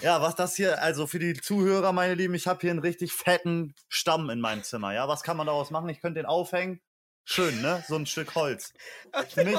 [0.00, 3.12] Ja, was das hier, also für die Zuhörer, meine Lieben, ich habe hier einen richtig
[3.12, 5.08] fetten Stamm in meinem Zimmer, ja?
[5.08, 5.88] Was kann man daraus machen?
[5.88, 6.80] Ich könnte den aufhängen.
[7.24, 7.84] Schön, ne?
[7.86, 8.72] So ein Stück Holz.
[9.28, 9.58] Für mich-?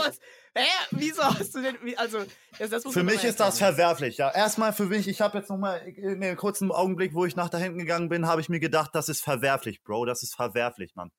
[0.55, 0.67] Hä?
[0.91, 1.77] Wieso hast du denn.
[1.97, 2.23] Also,
[2.59, 4.29] das, das muss Für mich ist das verwerflich, ja.
[4.29, 7.57] Erstmal für mich, ich habe jetzt nochmal in dem kurzen Augenblick, wo ich nach da
[7.57, 10.05] hinten gegangen bin, habe ich mir gedacht, das ist verwerflich, Bro.
[10.05, 11.11] Das ist verwerflich, Mann.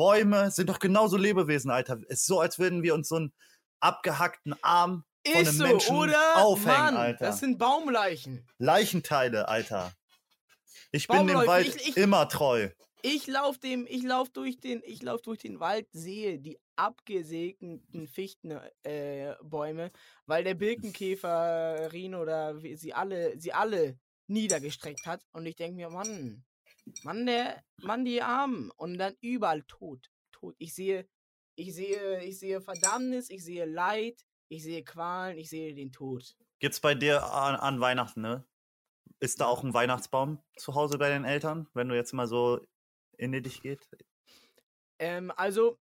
[0.00, 1.98] Bäume sind doch genauso Lebewesen, Alter.
[2.08, 3.34] Es ist so, als würden wir uns so einen
[3.80, 6.36] abgehackten Arm von Ist einem so, Menschen oder?
[6.36, 7.26] aufhängen, Mann, Alter.
[7.26, 8.46] das sind Baumleichen.
[8.56, 9.92] Leichenteile, Alter.
[10.90, 12.70] Ich bin dem Wald ich- ich- immer treu.
[13.02, 18.08] Ich lauf dem, ich lauf durch den, ich lauf durch den Wald, sehe die abgesegneten
[18.08, 19.90] Fichtenbäume, äh,
[20.24, 23.98] weil der Birkenkäfer Rino oder sie alle, sie alle
[24.28, 25.20] niedergestreckt hat.
[25.32, 26.42] Und ich denke mir, Mann,
[27.04, 28.70] Mann, der, Mann, die Armen.
[28.72, 30.54] Und dann überall tot, tot.
[30.58, 31.08] Ich sehe,
[31.56, 36.36] ich sehe, ich sehe Verdammnis, ich sehe Leid, ich sehe Qualen, ich sehe den Tod.
[36.58, 38.46] Gibt's bei dir an, an Weihnachten, ne?
[39.20, 42.60] Ist da auch ein Weihnachtsbaum zu Hause bei den Eltern, wenn du jetzt mal so
[43.18, 43.86] in dich geht?
[44.98, 45.78] Ähm, also,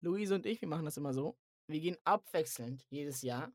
[0.00, 1.36] Luise und ich, wir machen das immer so.
[1.66, 3.52] Wir gehen abwechselnd jedes Jahr.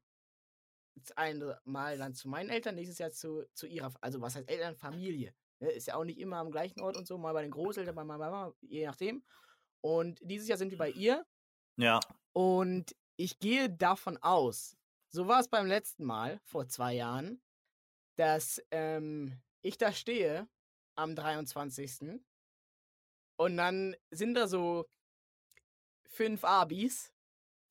[0.96, 4.76] Jetzt Einmal dann zu meinen Eltern, nächstes Jahr zu, zu ihrer, also was heißt Eltern,
[4.76, 5.34] Familie.
[5.64, 5.72] Ne?
[5.72, 8.04] Ist ja auch nicht immer am gleichen Ort und so, mal bei den Großeltern, bei
[8.04, 9.24] meiner Mama, je nachdem.
[9.82, 11.26] Und dieses Jahr sind wir bei ihr
[11.78, 12.00] Ja.
[12.34, 14.76] und ich gehe davon aus,
[15.10, 17.42] so war es beim letzten Mal, vor zwei Jahren,
[18.16, 20.48] dass ähm, ich da stehe
[20.96, 22.20] am 23.
[23.38, 24.86] Und dann sind da so
[26.08, 27.13] fünf Abis,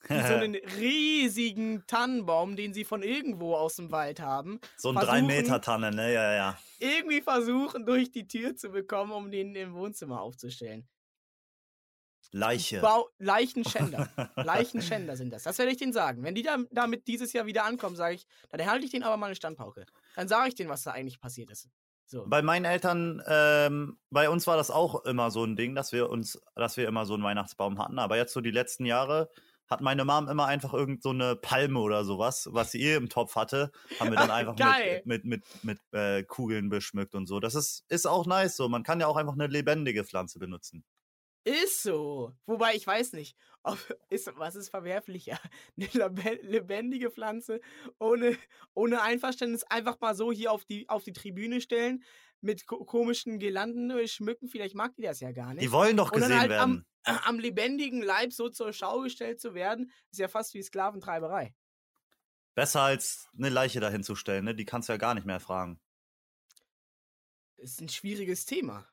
[0.09, 5.29] so einen riesigen Tannenbaum, den sie von irgendwo aus dem Wald haben, so ein versuchen-
[5.29, 6.13] 3-Meter-Tanne, ne?
[6.13, 6.59] Ja, ja.
[6.79, 10.89] irgendwie versuchen, durch die Tür zu bekommen, um den im Wohnzimmer aufzustellen.
[12.35, 12.81] Leiche.
[12.81, 14.09] Bau Leichenschänder.
[14.37, 15.43] Leichenschänder sind das.
[15.43, 16.23] Das werde ich denen sagen.
[16.23, 19.19] Wenn die da, damit dieses Jahr wieder ankommen, sage ich, dann erhalte ich denen aber
[19.19, 19.85] mal eine Standpauke.
[20.17, 21.69] Dann sage ich denen, was da eigentlich passiert ist.
[22.07, 22.25] So.
[22.27, 26.11] Bei meinen Eltern, ähm, bei uns war das auch immer so ein Ding, dass wir
[26.11, 27.99] uns, dass wir immer so einen Weihnachtsbaum hatten.
[27.99, 29.31] Aber jetzt so die letzten Jahre
[29.69, 33.09] hat meine Mom immer einfach irgend so eine Palme oder sowas, was sie eh im
[33.09, 35.03] Topf hatte, haben wir dann einfach Geil.
[35.05, 37.41] mit, mit, mit, mit äh, Kugeln beschmückt und so.
[37.41, 38.69] Das ist, ist auch nice so.
[38.69, 40.85] Man kann ja auch einfach eine lebendige Pflanze benutzen.
[41.45, 42.37] Ist so.
[42.47, 43.77] Wobei ich weiß nicht, ob,
[44.11, 45.41] ist, was ist verwerflicher?
[45.77, 47.61] Eine lebe- lebendige Pflanze
[47.99, 48.37] ohne,
[48.75, 52.05] ohne Einverständnis einfach mal so hier auf die, auf die Tribüne stellen,
[52.43, 54.49] mit ko komischen Girlanden äh, schmücken.
[54.49, 55.63] Vielleicht mag die das ja gar nicht.
[55.63, 56.87] Die wollen doch Und dann gesehen halt werden.
[57.05, 61.55] am, am lebendigen Leib so zur Schau gestellt zu werden, ist ja fast wie Sklaventreiberei.
[62.55, 64.55] Besser als eine Leiche dahin zu stellen, ne?
[64.55, 65.81] Die kannst du ja gar nicht mehr fragen.
[67.57, 68.87] Ist ein schwieriges Thema.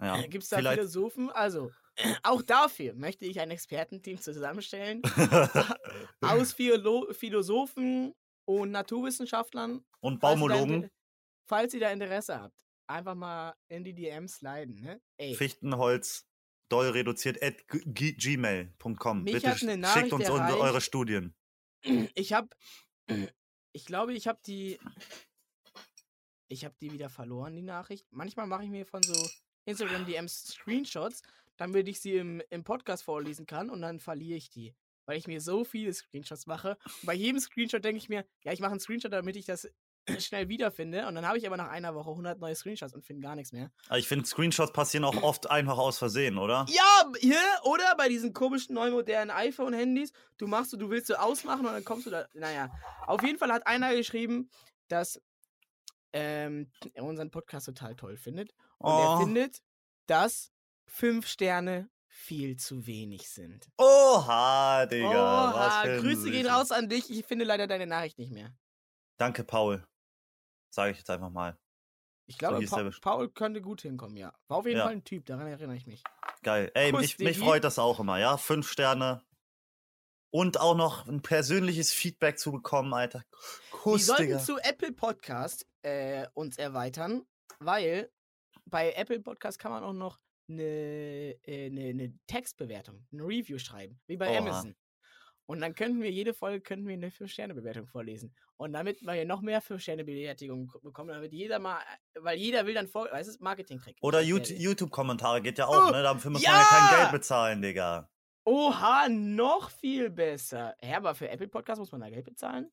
[0.00, 0.78] Ja, Gibt es da vielleicht.
[0.78, 1.30] Philosophen?
[1.30, 1.70] Also,
[2.22, 5.02] auch dafür möchte ich ein Expertenteam zusammenstellen
[6.20, 9.84] aus Philo Philosophen und Naturwissenschaftlern.
[10.00, 10.90] und Falls ihr da Baumologen,
[11.46, 14.80] Falls ihr da Interesse habt, einfach mal in die DMs sliden.
[14.80, 15.00] Ne?
[15.16, 16.26] Ey, Fichtenholz,
[16.68, 19.24] doll reduziert at gmail.com.
[19.24, 21.34] Bitte schickt uns unsere, eure Studien.
[22.14, 22.48] ich habe,
[23.72, 24.78] ich glaube, ich habe die,
[26.48, 28.06] ich habe die wieder verloren, die Nachricht.
[28.10, 29.14] Manchmal mache ich mir von so
[29.64, 31.22] Instagram DMs Screenshots,
[31.56, 34.74] damit ich sie im, im Podcast vorlesen kann und dann verliere ich die.
[35.08, 36.76] Weil ich mir so viele Screenshots mache.
[37.00, 39.70] Und bei jedem Screenshot denke ich mir, ja, ich mache einen Screenshot, damit ich das
[40.20, 41.06] schnell wiederfinde.
[41.06, 43.52] Und dann habe ich aber nach einer Woche 100 neue Screenshots und finde gar nichts
[43.52, 43.70] mehr.
[43.88, 46.66] Aber ich finde, Screenshots passieren auch oft einfach aus Versehen, oder?
[46.68, 51.14] Ja, hier, oder bei diesen komischen neuen modernen iPhone-Handys, du machst so, du willst so
[51.16, 52.26] ausmachen und dann kommst du da.
[52.34, 52.70] Naja,
[53.06, 54.50] auf jeden Fall hat einer geschrieben,
[54.88, 55.20] dass
[56.12, 58.52] ähm, er unseren Podcast total toll findet.
[58.78, 58.98] Und Oh.
[59.14, 59.62] er findet,
[60.06, 60.52] dass
[60.86, 63.68] fünf Sterne viel zu wenig sind.
[63.76, 65.08] Oha, Digga.
[65.10, 67.10] Oha, Grüße gehen raus an dich.
[67.10, 68.54] Ich finde leider deine Nachricht nicht mehr.
[69.18, 69.86] Danke, Paul.
[70.76, 71.56] Sage ich jetzt einfach mal.
[72.26, 74.34] Ich glaube, hieß Pa Paul könnte gut hinkommen, ja.
[74.46, 74.84] War auf jeden Ja.
[74.84, 76.04] Fall ein Typ, daran erinnere ich mich.
[76.42, 76.70] Geil.
[76.74, 78.36] Ey, Kuss, mich, mich freut das auch immer, ja?
[78.36, 79.24] Fünf Sterne.
[80.30, 83.20] Und auch noch ein persönliches Feedback zu bekommen, Alter.
[83.20, 84.38] Wir Kuss, sollten Digga.
[84.40, 87.24] zu Apple Podcast äh, uns erweitern,
[87.58, 88.12] weil
[88.66, 93.98] bei Apple Podcast kann man auch noch eine, äh, eine, eine Textbewertung, eine Review schreiben,
[94.08, 94.38] wie bei Oha.
[94.40, 94.76] Amazon.
[95.48, 98.34] Und dann könnten wir jede Folge könnten wir eine 5-Sterne-Bewertung vorlesen.
[98.56, 101.78] Und damit wir noch mehr 5-Sterne-Bewertungen bekommen, damit jeder mal,
[102.18, 103.96] weil jeder will dann vor, weißt du, Marketing-Trick.
[104.00, 104.64] Oder Ich Yout- erkläre dir.
[104.64, 106.02] YouTube-Kommentare geht ja auch, Oh, ne?
[106.02, 106.50] Dafür muss ja!
[106.50, 108.10] man ja kein Geld bezahlen, Digga.
[108.44, 110.74] Oha, noch viel besser.
[110.82, 112.70] Ja, aber für Apple Podcast muss man da Geld bezahlen?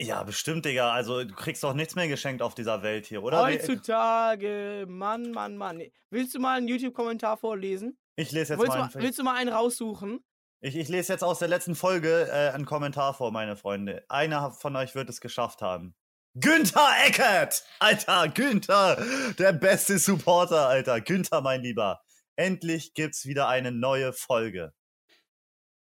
[0.00, 0.92] Ja, bestimmt, Digga.
[0.92, 3.42] Also, du kriegst doch nichts mehr geschenkt auf dieser Welt hier, oder?
[3.42, 5.82] Heutzutage, Mann, Mann, Mann.
[6.08, 7.98] Willst du mal einen YouTube-Kommentar vorlesen?
[8.16, 10.24] Ich lese jetzt Willst mal, einen- willst du mal einen raussuchen?
[10.60, 14.04] Ich, ich lese jetzt aus der letzten Folge äh, einen Kommentar vor, meine Freunde.
[14.08, 15.94] Einer von euch wird es geschafft haben.
[16.34, 17.64] Günther Eckert!
[17.78, 19.02] Alter, Günther!
[19.38, 21.00] Der beste Supporter, Alter.
[21.00, 22.02] Günther, mein Lieber.
[22.36, 24.72] Endlich gibt's wieder eine neue Folge.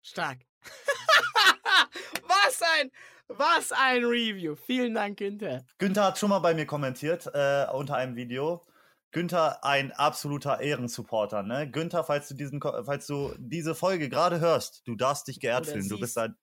[0.01, 0.39] Stark.
[2.23, 2.91] was ein,
[3.27, 4.55] was ein Review.
[4.55, 5.63] Vielen Dank, Günther.
[5.77, 8.65] Günther hat schon mal bei mir kommentiert äh, unter einem Video.
[9.11, 11.69] Günther, ein absoluter Ehrensupporter, ne?
[11.69, 15.73] Günther, falls du, diesen, falls du diese Folge gerade hörst, du darfst dich geehrt Oder
[15.73, 15.89] fühlen.
[15.89, 16.35] Du bist ein,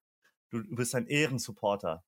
[0.50, 2.02] du, bist ein Ehrensupporter.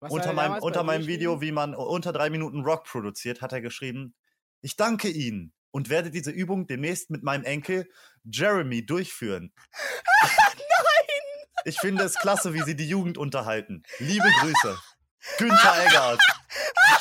[0.00, 3.52] Was unter er meinem, unter meinem Video, wie man unter drei Minuten Rock produziert, hat
[3.52, 4.14] er geschrieben,
[4.62, 7.88] ich danke Ihnen und werde diese Übung demnächst mit meinem Enkel
[8.24, 9.52] Jeremy durchführen.
[10.22, 10.30] Nein!
[11.66, 13.82] Ich finde es klasse, wie Sie die Jugend unterhalten.
[13.98, 14.78] Liebe Grüße.
[15.36, 16.20] Günther Eggert.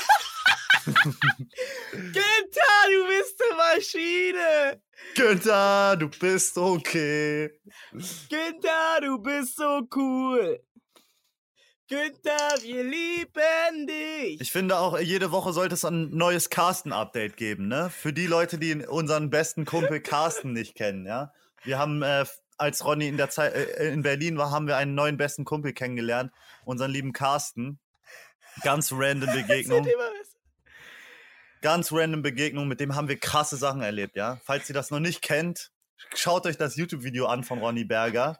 [1.91, 4.81] Günther, du bist eine Maschine.
[5.15, 7.51] Günther, du bist okay.
[7.91, 10.59] Günther, du bist so cool.
[11.89, 14.39] Günther, wir lieben dich.
[14.41, 17.89] Ich finde auch, jede Woche sollte es ein neues Carsten-Update geben, ne?
[17.89, 21.33] Für die Leute, die unseren besten Kumpel Carsten nicht kennen, ja?
[21.63, 22.25] Wir haben, äh,
[22.57, 25.73] als Ronny in der Zeit äh, in Berlin war, haben wir einen neuen besten Kumpel
[25.73, 26.31] kennengelernt,
[26.63, 27.79] unseren lieben Carsten.
[28.61, 29.79] Ganz random Begegnung.
[29.79, 30.35] Erzähl dir mal was.
[31.61, 34.39] Ganz random Begegnung, mit dem haben wir krasse Sachen erlebt, ja?
[34.43, 35.71] Falls ihr das noch nicht kennt,
[36.15, 38.39] schaut euch das YouTube-Video an von Ronny Berger.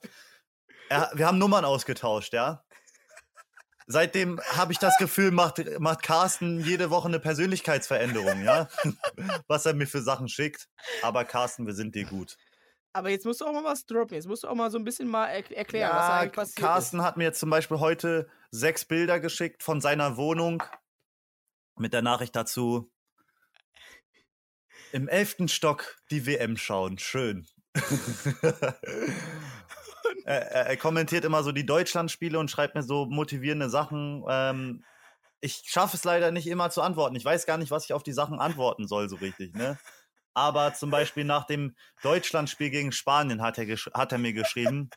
[0.90, 2.64] Er, wir haben Nummern ausgetauscht, ja?
[3.88, 8.70] Seitdem habe ich das Gefühl, macht, macht Carsten jede Woche eine Persönlichkeitsveränderung, ja?
[9.48, 10.70] Was er mir für Sachen schickt.
[11.02, 12.38] Aber Carsten, wir sind dir gut.
[12.94, 14.16] Aber jetzt musst du auch mal was droppen.
[14.16, 16.58] Jetzt musst du auch mal so ein bisschen mal er erklären, was da eigentlich passiert
[16.58, 20.64] Carsten hat mir jetzt zum Beispiel heute sechs Bilder geschickt von seiner Wohnung
[21.78, 22.92] mit der Nachricht dazu.
[24.92, 26.98] Im elften Stock die WM schauen.
[26.98, 27.48] Schön.
[30.26, 34.24] er, er, er kommentiert immer so die Deutschlandspiele und schreibt mir so motivierende Sachen.
[34.28, 34.84] Ähm,
[35.42, 37.16] ich schaffe es leider nicht immer zu antworten.
[37.16, 39.78] Ich weiß gar nicht, was ich auf die Sachen antworten soll, so richtig, ne?
[40.34, 44.90] Aber zum Beispiel nach dem Deutschlandspiel gegen Spanien hat er, hat er mir geschrieben: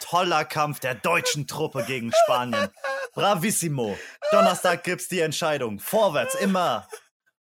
[0.00, 2.68] Toller Kampf der deutschen Truppe gegen Spanien.
[3.12, 3.98] Bravissimo.
[4.30, 5.80] Donnerstag gibt's die Entscheidung.
[5.80, 6.86] Vorwärts immer.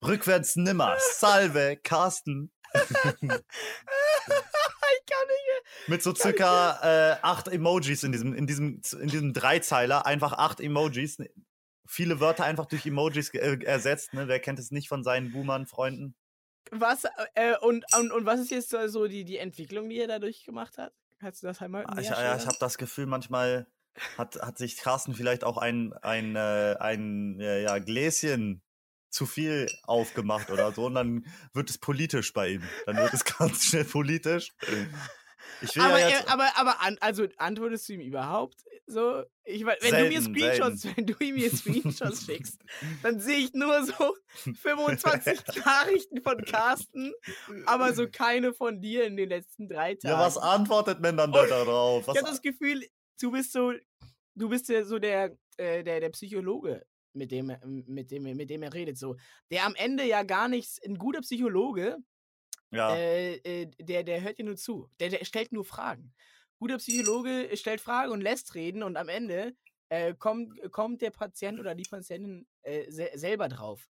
[0.04, 0.96] Rückwärts nimmer.
[1.00, 2.52] Salve, Carsten.
[4.92, 5.88] Ich kann nicht.
[5.88, 6.80] Mit so circa
[7.14, 10.06] äh, acht Emojis in diesem, in, diesem, in diesem Dreizeiler.
[10.06, 11.18] Einfach acht Emojis.
[11.88, 14.14] Viele Wörter einfach durch Emojis äh, ersetzt.
[14.14, 14.28] Ne?
[14.28, 16.16] Wer kennt es nicht von seinen Boomern-Freunden?
[16.72, 20.44] Was, äh, und, und, und was ist jetzt so- die, die Entwicklung, die er dadurch
[20.44, 20.94] gemacht hat?
[21.20, 23.68] Kannst du das einmal Ah, Ich, ja, ich habe das Gefühl, manchmal
[24.18, 28.62] hat, hat sich Carsten vielleicht auch ein, ein, ein äh, ja, Gläschen
[29.10, 32.64] zu viel aufgemacht oder so und dann wird es politisch bei ihm.
[32.86, 34.52] Dann wird es ganz schnell politisch.
[35.78, 39.24] Aber, ja er- aber, aber an, also antwortest du ihm überhaupt so?
[39.44, 40.98] Ich, wenn du mir Selten, Screenshots, selten.
[40.98, 42.60] wenn du mir Screenshots schickst,
[43.04, 44.16] dann sehe ich nur so
[44.62, 47.14] 25 Nachrichten von Carsten,
[47.66, 50.14] aber so keine von dir in den letzten drei Tagen.
[50.14, 51.42] ja, was antwortet man dann da?
[51.42, 51.50] Was,
[52.16, 52.86] ich habe das Gefühl,
[53.20, 53.74] du bist so,
[54.36, 56.86] du bist ja so der, äh, der, der Psychologe,
[57.20, 58.98] mit dem, er- mit, dem, mit dem er redet.
[58.98, 59.16] So.
[59.52, 61.98] Der am Ende ja gar nichts, ein guter Psychologe,
[62.72, 62.96] ja.
[62.96, 64.90] äh, äh, der, der hört dir nur zu.
[65.00, 66.14] Der, der stellt nur Fragen.
[66.58, 69.56] Guter Psychologe stellt Fragen und lässt reden und am Ende
[69.90, 73.88] äh, kommt, kommt der Patient oder die Patientin äh, se selber drauf.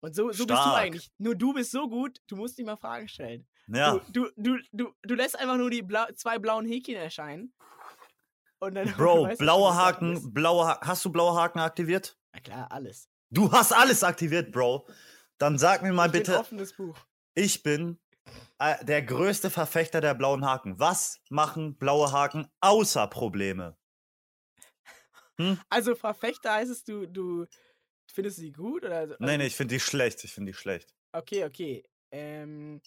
[0.00, 1.10] Und so, so bist du eigentlich.
[1.18, 3.46] Nur du bist so gut, du musst nicht mal Fragen stellen.
[3.68, 7.54] Ja, Du, du, du, du, du lässt einfach nur die blau zwei blauen Häkchen erscheinen.
[8.60, 9.74] Und dann Bro, weißt blaue.
[9.74, 12.16] Haken, blaue ha Hast du blaue Haken aktiviert?
[12.34, 13.08] Na klar, alles.
[13.30, 14.86] Du hast alles aktiviert, Bro.
[15.38, 16.96] Dann sag mir mal ich bin bitte, offenes Buch.
[17.34, 17.98] ich bin
[18.58, 20.78] äh, der größte Verfechter der blauen Haken.
[20.78, 23.76] Was machen blaue Haken außer Probleme?
[25.68, 27.46] Also Verfechter heißt es, du, du
[28.12, 28.84] findest sie gut?
[28.84, 30.22] Oder, also, Nee, nee, ich finde die schlecht.
[30.22, 30.94] Ich finde die schlecht.
[31.12, 31.84] Okay, okay.
[32.12, 32.80] Ähm,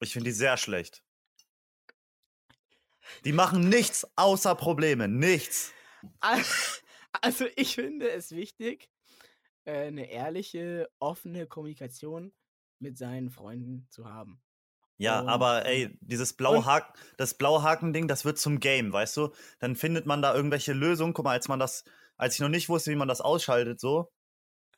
[0.00, 1.04] Ich finde die sehr schlecht.
[3.24, 5.08] Die machen nichts außer Probleme.
[5.08, 5.72] Nichts.
[7.12, 8.90] al- also ich finde es wichtig,
[9.64, 12.34] äh, eine ehrliche, offene Kommunikation
[12.80, 14.42] mit seinen Freunden zu haben.
[14.98, 18.92] Ja, Und, aber ähm, ey, dieses blaue Haken, das blaue Haken-Ding, das wird zum Game,
[18.92, 19.30] weißt du?
[19.58, 21.12] Dann findet man da irgendwelche Lösungen.
[21.14, 21.84] Guck mal, als man das,
[22.16, 24.12] als ich noch nicht wusste, wie man das ausschaltet, so,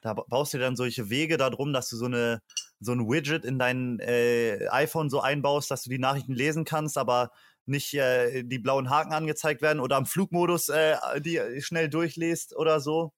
[0.03, 2.41] da ba- baust du dir dann solche Wege darum, dass du so eine,
[2.81, 6.99] so ein Widget in dein äh, iPhone so einbaust, dass du die Nachrichten lesen kannst,
[6.99, 7.31] aber
[7.67, 12.81] nicht äh, die blauen Haken angezeigt werden oder am Flugmodus äh, die schnell durchliest oder
[12.81, 13.13] so.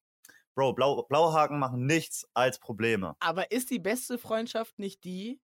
[0.55, 3.15] Bro, blau, blaue Haken machen nichts als Probleme.
[3.21, 5.41] Aber ist die beste Freundschaft nicht die,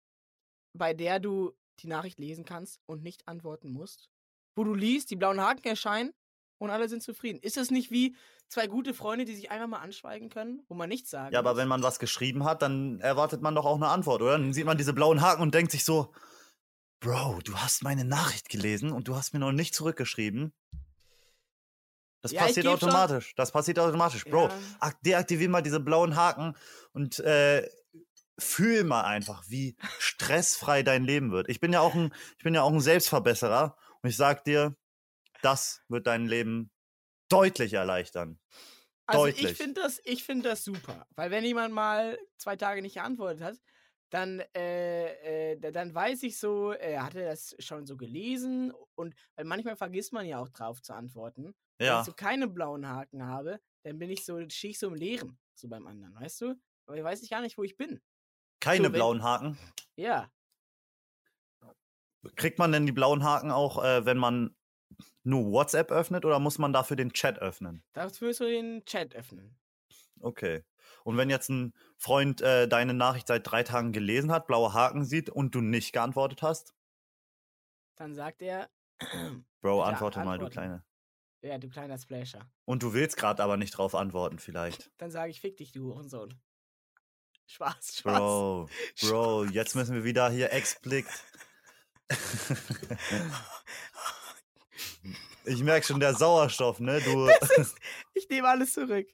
[0.72, 4.08] bei der du die Nachricht lesen kannst und nicht antworten musst?
[4.56, 6.12] Wo du liest, die blauen Haken erscheinen
[6.58, 7.40] und alle sind zufrieden.
[7.40, 8.16] Ist es nicht wie
[8.48, 11.52] zwei gute Freunde, die sich einfach mal anschweigen können, wo man nichts sagen Ja, aber
[11.52, 11.58] muss?
[11.58, 14.32] wenn man was geschrieben hat, dann erwartet man doch auch eine Antwort, oder?
[14.38, 16.12] Dann sieht man diese blauen Haken und denkt sich so,
[17.02, 20.52] Bro, du hast meine Nachricht gelesen und du hast mir noch nicht zurückgeschrieben.
[22.20, 23.34] Das Ja, passiert geb schon- automatisch.
[23.34, 24.24] Das passiert automatisch.
[24.24, 24.58] Bro, Ja.
[24.78, 26.54] ak- deaktivier mal diese blauen Haken
[26.92, 27.68] und äh,
[28.38, 31.48] fühl mal einfach, wie stressfrei dein Leben wird.
[31.48, 34.76] Ich bin ja auch ein, ich bin ja auch ein Selbstverbesserer und ich sag dir,
[35.42, 36.70] das wird dein Leben
[37.28, 38.38] deutlich erleichtern.
[39.06, 42.94] Also ich finde das, ich finde das super, weil wenn jemand mal zwei Tage nicht
[42.94, 43.56] geantwortet hat,
[44.12, 48.72] dann, äh, äh, da- dann weiß ich so, äh, hat er das schon so gelesen
[48.94, 51.54] und weil manchmal vergisst man ja auch drauf zu antworten.
[51.78, 52.00] Wenn Ja.
[52.00, 55.38] ich so keine blauen Haken habe, dann bin ich so, stehe ich so im Leeren,
[55.54, 56.54] so beim anderen, weißt du?
[56.86, 58.00] Aber ich weiß ich gar nicht, wo ich bin.
[58.60, 59.58] Keine wenn- blauen Haken.
[59.96, 60.30] Ja.
[62.36, 64.54] Kriegt man denn die blauen Haken auch, äh, wenn man
[65.24, 67.82] nur WhatsApp öffnet oder muss man dafür den Chat öffnen?
[67.94, 69.58] Dafür musst du den Chat öffnen.
[70.20, 70.62] Okay.
[71.04, 75.04] Und wenn jetzt ein Freund äh, deine Nachricht seit drei Tagen gelesen hat, blaue Haken
[75.04, 76.74] sieht und du nicht geantwortet hast?
[77.94, 78.68] Dann sagt er,
[79.60, 80.48] Bro, antworte mal, du.
[80.48, 80.84] Kleine.
[81.42, 82.50] ja, du kleiner Splasher.
[82.64, 84.90] Und du willst gerade aber nicht drauf antworten, vielleicht.
[84.98, 86.34] Dann sage ich, fick dich, du Hurensohn.
[87.46, 88.18] Spaß, Spaß.
[88.18, 88.68] Bro,
[89.02, 91.24] Bro, jetzt müssen wir wieder hier explikt.
[95.44, 97.00] ich merke schon, der Sauerstoff, ne?
[97.00, 97.28] Du.
[97.28, 97.78] Das ist,
[98.14, 99.06] ich nehme alles zurück.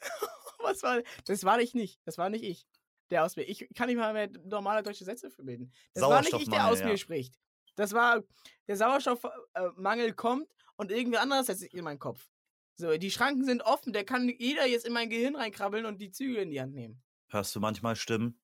[0.62, 1.44] Was war das?
[1.44, 2.00] war ich nicht.
[2.04, 2.66] Das war nicht ich,
[3.10, 3.42] der aus mir.
[3.42, 5.72] Ich kann nicht mal mehr normale deutsche Sätze verbinden.
[5.94, 6.96] Das war nicht ich, der aus Sauerstoffmangel, mir ja.
[6.98, 7.38] spricht.
[7.76, 8.22] Das war
[8.68, 12.28] der Sauerstoffmangel kommt und irgendwie anderes setzt sich in meinen Kopf.
[12.74, 13.92] So, die Schranken sind offen.
[13.92, 17.02] Der kann jeder jetzt in mein Gehirn reinkrabbeln und die Zügel in die Hand nehmen.
[17.28, 18.38] Hörst du manchmal Stimmen?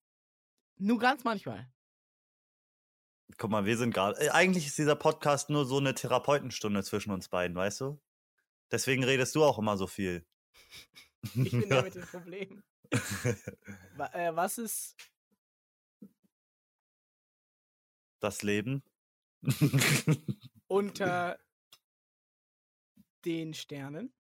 [0.77, 1.71] Nur ganz manchmal.
[3.37, 4.19] Guck mal, wir sind gerade.
[4.21, 8.01] Äh, eigentlich ist dieser Podcast nur so eine Therapeutenstunde zwischen uns beiden, weißt du?
[8.71, 10.27] Deswegen redest du auch immer so viel.
[11.23, 12.63] Ich bin der mit dem Problem.
[14.13, 14.97] Äh, was ist
[18.21, 18.83] das Leben.
[20.69, 21.39] unter
[23.25, 24.15] den Sternen?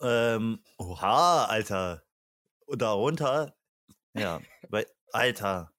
[0.00, 2.04] ähm, oha, Alter.
[2.68, 3.56] Darunter.
[4.14, 5.72] Ja, bei, Alter.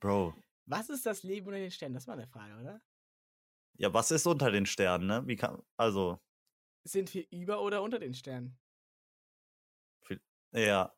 [0.00, 0.34] Bro.
[0.66, 1.94] Was ist das Leben unter den Sternen?
[1.94, 2.80] Das war eine Frage, oder?
[3.76, 5.26] Ja, was ist unter den Sternen, ne?
[5.26, 5.62] Wie kann.
[5.76, 6.20] Also,
[6.84, 8.58] Sind wir über oder unter den Sternen?
[10.52, 10.92] Ja.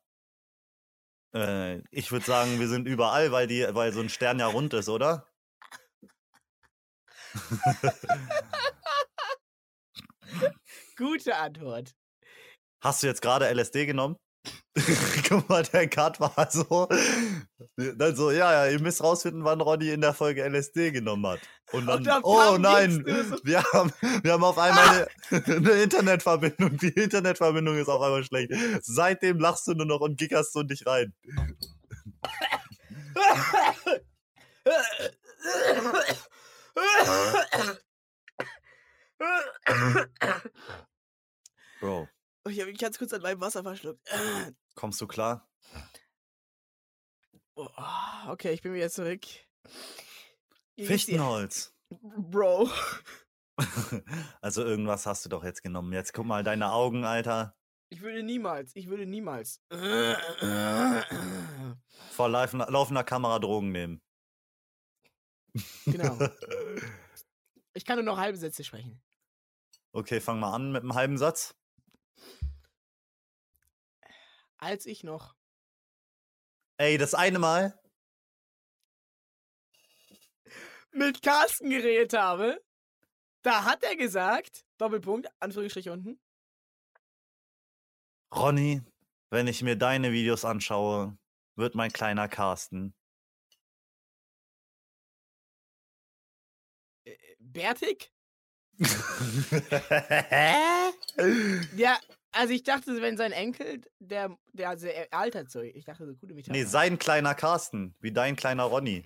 [1.33, 4.73] Äh, ich würde sagen, wir sind überall, weil, die, weil so ein Stern ja rund
[4.73, 5.27] ist, oder?
[10.97, 11.95] Gute Antwort.
[12.83, 14.17] Hast du jetzt gerade LSD genommen?
[15.29, 16.87] Guck mal, der Cut war so.
[17.77, 21.39] Dann so, ja, ja, ihr müsst rausfinden, wann Ronny in der Folge LSD genommen hat.
[21.71, 23.05] Und dann, Und dann oh nein,
[23.43, 26.77] wir haben, wir haben auf einmal eine, eine Internetverbindung.
[26.77, 28.51] Die Internetverbindung ist auf einmal schlecht.
[28.81, 31.13] Seitdem lachst du nur noch und gickerst so in dich rein.
[41.79, 42.07] Bro,
[42.47, 44.01] Ich habe mich ganz kurz an meinem Wasser verschluckt.
[44.75, 45.49] Kommst du klar?
[47.55, 47.67] Oh,
[48.27, 49.25] okay, ich bin wieder zurück.
[50.75, 50.85] Wie?
[50.85, 51.73] Fichtenholz.
[51.89, 52.69] Bro.
[54.41, 55.93] Also irgendwas hast du doch jetzt genommen.
[55.93, 57.55] Jetzt guck mal deine Augen, Alter.
[57.89, 59.61] Ich würde niemals, ich würde niemals.
[62.09, 64.01] Vor laufender, laufender Kamera Drogen nehmen.
[65.85, 66.17] Genau.
[67.75, 69.01] Ich kann nur noch halbe Sätze sprechen.
[69.93, 71.55] Okay, fang mal an mit einem halben Satz.
[74.63, 75.35] Als ich noch
[76.77, 77.77] Ey, das eine Mal.
[80.91, 82.63] mit Carsten geredet habe,
[83.41, 86.17] da hat er gesagt, Doppelpunkt, Anführungsstrich unten,
[88.33, 88.81] Ronny,
[89.31, 91.17] wenn ich mir deine Videos anschaue,
[91.55, 92.95] wird mein kleiner Carsten.
[97.39, 98.13] bärtig?
[101.75, 101.99] Ja,
[102.33, 105.61] also ich dachte, wenn sein Enkel, der, der also er altert so.
[105.61, 106.57] Ich dachte, so gute Metapher.
[106.57, 109.05] nee, sein kleiner Carsten, wie dein kleiner Ronny.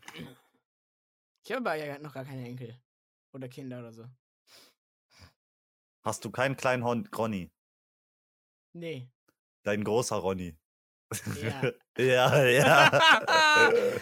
[1.44, 2.76] Ich habe aber ja noch gar keine Enkel.
[3.34, 4.06] Oder Kinder oder so.
[6.04, 7.52] Hast du keinen kleinen Hon Ronny?
[8.74, 9.10] Nee.
[9.64, 10.58] Dein großer Ronny.
[11.42, 11.72] Ja.
[11.98, 13.00] ja, ja.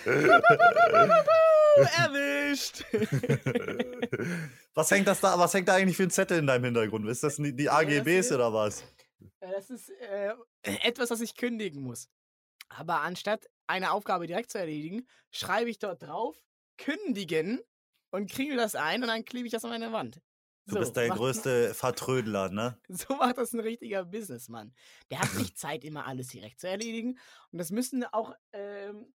[1.75, 2.85] Erwischt!
[4.73, 7.07] was hängt das da, was hängt da eigentlich für ein Zettel in deinem Hintergrund?
[7.07, 8.83] Ist das die, die AGBs oder was?
[9.19, 12.09] Ja, Das ist äh, etwas, was ich kündigen muss.
[12.69, 16.43] Aber anstatt eine Aufgabe direkt zu erledigen, schreibe ich dort drauf,
[16.77, 17.61] kündigen
[18.11, 20.21] und kriege das ein und dann klebe ich das an meine Wand.
[20.67, 22.79] Du bist der größte Vertrödler, ne?
[22.89, 24.73] So macht das ein richtiger Businessmann.
[25.11, 27.19] Der hat nicht Zeit, immer alles direkt zu erledigen.
[27.51, 29.13] Und das müssen auch, ähm,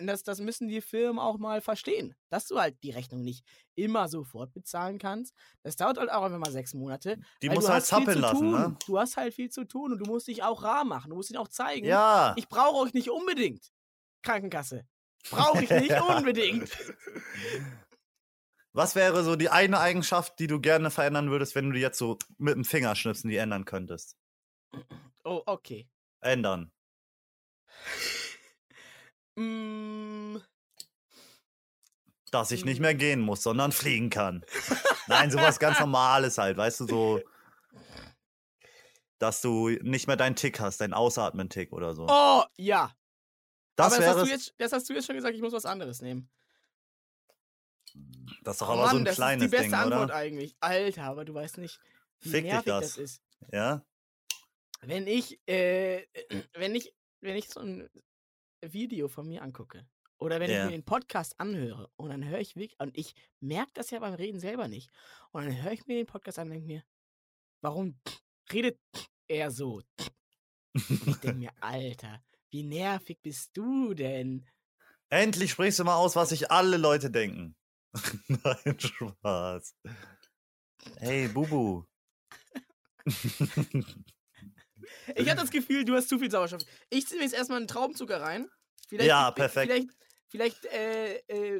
[0.00, 4.08] das, das müssen die Firmen auch mal verstehen, dass du halt die Rechnung nicht immer
[4.08, 5.34] sofort bezahlen kannst.
[5.62, 7.18] Das dauert halt auch einfach mal sechs Monate.
[7.42, 8.50] Die weil muss du halt zappeln lassen, tun.
[8.52, 8.76] ne?
[8.86, 11.10] Du hast halt viel zu tun und du musst dich auch rar machen.
[11.10, 12.34] Du musst ihnen auch zeigen, Ja.
[12.36, 13.70] ich brauche euch nicht unbedingt.
[14.22, 14.86] Krankenkasse.
[15.30, 16.70] Brauche ich nicht unbedingt.
[18.72, 21.98] Was wäre so die eine Eigenschaft, die du gerne verändern würdest, wenn du die jetzt
[21.98, 24.16] so mit dem Fingerschnipsen die ändern könntest?
[25.24, 25.88] Oh, okay.
[26.20, 26.70] Ändern.
[29.38, 30.38] Mm,
[32.32, 34.44] Dass ich nicht mehr gehen muss, sondern fliegen kann.
[35.06, 37.20] Nein, sowas ganz Normales halt, weißt du, so.
[39.18, 42.06] Dass du nicht mehr deinen Tick hast, deinen Ausatmen-Tick oder so.
[42.08, 42.92] oh, ja.
[43.76, 45.64] das aber das hast, du jetzt, das hast du jetzt schon gesagt, ich muss was
[45.66, 46.28] anderes nehmen.
[48.42, 50.04] das ist doch Oh aber Mann, so ein das kleines ist die beste Ding, Antwort
[50.10, 50.14] oder?
[50.14, 50.56] eigentlich.
[50.60, 51.80] Alter, aber du weißt nicht,
[52.20, 52.80] wie Fick dich nervig das.
[52.94, 53.22] das ist.
[53.52, 53.84] Ja?
[54.82, 56.04] Wenn ich, äh,
[56.54, 57.88] wenn ich, wenn ich so ein
[58.62, 59.86] Video von mir angucke
[60.18, 60.64] oder wenn ich Ja.
[60.66, 64.14] mir den Podcast anhöre und dann höre ich wirklich, und ich merke das ja beim
[64.14, 64.90] Reden selber nicht,
[65.32, 66.84] und dann höre ich mir den Podcast an und denke mir,
[67.62, 68.00] warum
[68.52, 68.80] redet
[69.28, 69.82] er so?
[71.00, 74.46] Und ich denke mir, Alter, wie nervig bist du denn?
[75.10, 77.56] Endlich sprichst du mal aus, was sich alle Leute denken.
[78.28, 79.74] Nein, Spaß.
[81.00, 81.84] Hey, Bubu.
[85.14, 86.62] Ich habe das Gefühl, du hast zu viel Sauerstoff.
[86.90, 88.48] Ich ziehe mir jetzt erstmal einen Traubenzucker rein.
[88.88, 89.70] Vielleicht, Ja, perfekt.
[89.70, 89.90] Vielleicht,
[90.28, 91.56] vielleicht äh, äh,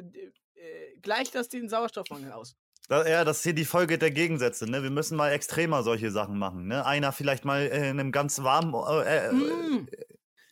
[0.55, 2.55] äh, gleicht das den Sauerstoffmangel aus.
[2.89, 4.81] Ja, das ist hier die Folge der Gegensätze, ne?
[4.81, 6.85] Wir müssen mal extremer solche Sachen machen, ne?
[6.87, 9.87] Einer vielleicht mal in einem ganz warmen, Mm,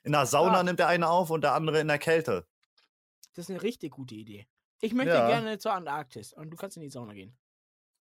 [0.03, 0.63] in einer Sauna Ja.
[0.63, 2.45] nimmt der eine auf und der andere in der Kälte.
[3.35, 4.47] das ist eine richtig gute Idee.
[4.81, 5.25] Ich möchte Ja.
[5.27, 7.35] gerne zur Antarktis und du kannst in die Sauna gehen.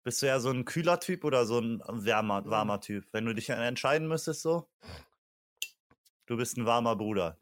[0.04, 3.08] Bist du ja so ein kühler Typ oder so ein wärmer, warmer Typ?
[3.12, 4.70] Wenn du dich entscheiden müsstest, so?
[6.26, 7.38] Du bist ein warmer Bruder.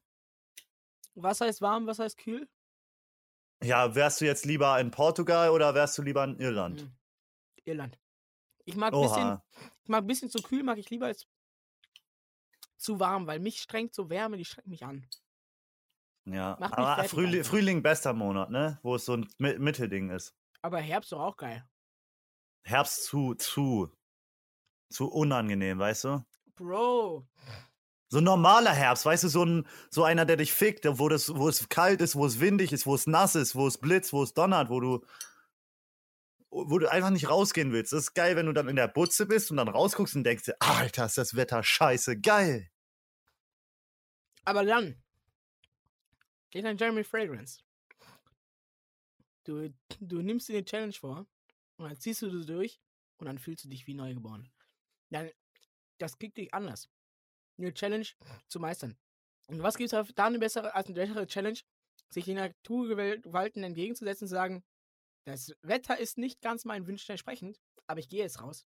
[1.14, 2.48] Was heißt warm, was heißt kühl?
[3.62, 6.82] Ja, wärst du jetzt lieber in Portugal oder wärst du lieber in Irland?
[6.82, 6.92] Hm.
[7.64, 7.98] Irland.
[8.64, 9.40] Ich mag ein bisschen,
[9.82, 11.26] ich mag bisschen zu kühl, mag ich lieber als
[12.76, 15.06] zu warm, weil mich strengt so Wärme, die strengt mich an.
[16.24, 17.42] Ja, aber Frühling.
[17.42, 18.78] Frühling bester Monat, ne?
[18.82, 20.36] Wo es so ein Mi- Mittelding ist.
[20.60, 21.64] Aber Herbst doch auch geil.
[22.62, 23.90] Herbst zu, zu,
[24.90, 26.24] zu unangenehm, weißt du?
[26.54, 27.26] Bro.
[28.08, 31.34] So ein normaler Herbst, weißt du, so, ein, so einer, der dich fickt, wo, das,
[31.34, 34.12] wo es kalt ist, wo es windig ist, wo es nass ist, wo es blitzt,
[34.12, 35.06] wo es donnert, wo du,
[36.50, 37.92] wo du einfach nicht rausgehen willst.
[37.92, 40.44] Das ist geil, wenn du dann in der Butze bist und dann rausguckst und denkst
[40.44, 42.70] dir, Alter, ist das Wetter scheiße, geil.
[44.44, 45.02] Aber dann
[46.50, 47.62] geht ein Jeremy Fragrance.
[49.44, 51.26] Du, du nimmst dir eine Challenge vor
[51.82, 52.80] und dann ziehst du das durch
[53.18, 54.50] und dann fühlst du dich wie neugeboren.
[55.10, 55.30] Dann,
[55.98, 56.88] das kriegt dich anders.
[57.58, 58.06] Eine Challenge
[58.48, 58.96] zu meistern.
[59.48, 61.58] Und was gibt es da eine bessere, als eine bessere Challenge,
[62.10, 64.64] sich den Naturgewalten entgegenzusetzen und zu sagen,
[65.24, 68.64] das Wetter ist nicht ganz meinen Wünschen entsprechend, aber ich gehe jetzt raus.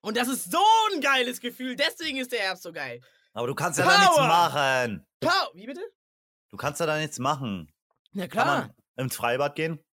[0.00, 3.00] Und das ist so ein geiles Gefühl, deswegen ist der Herbst so geil.
[3.32, 4.26] Aber du kannst ja da nichts Power!
[4.26, 5.06] machen.
[5.20, 5.50] Pow!
[5.54, 5.82] Wie bitte?
[6.50, 7.72] Du kannst ja da nichts machen.
[8.12, 8.60] Na Kann klar.
[8.96, 9.84] man ins Freibad gehen?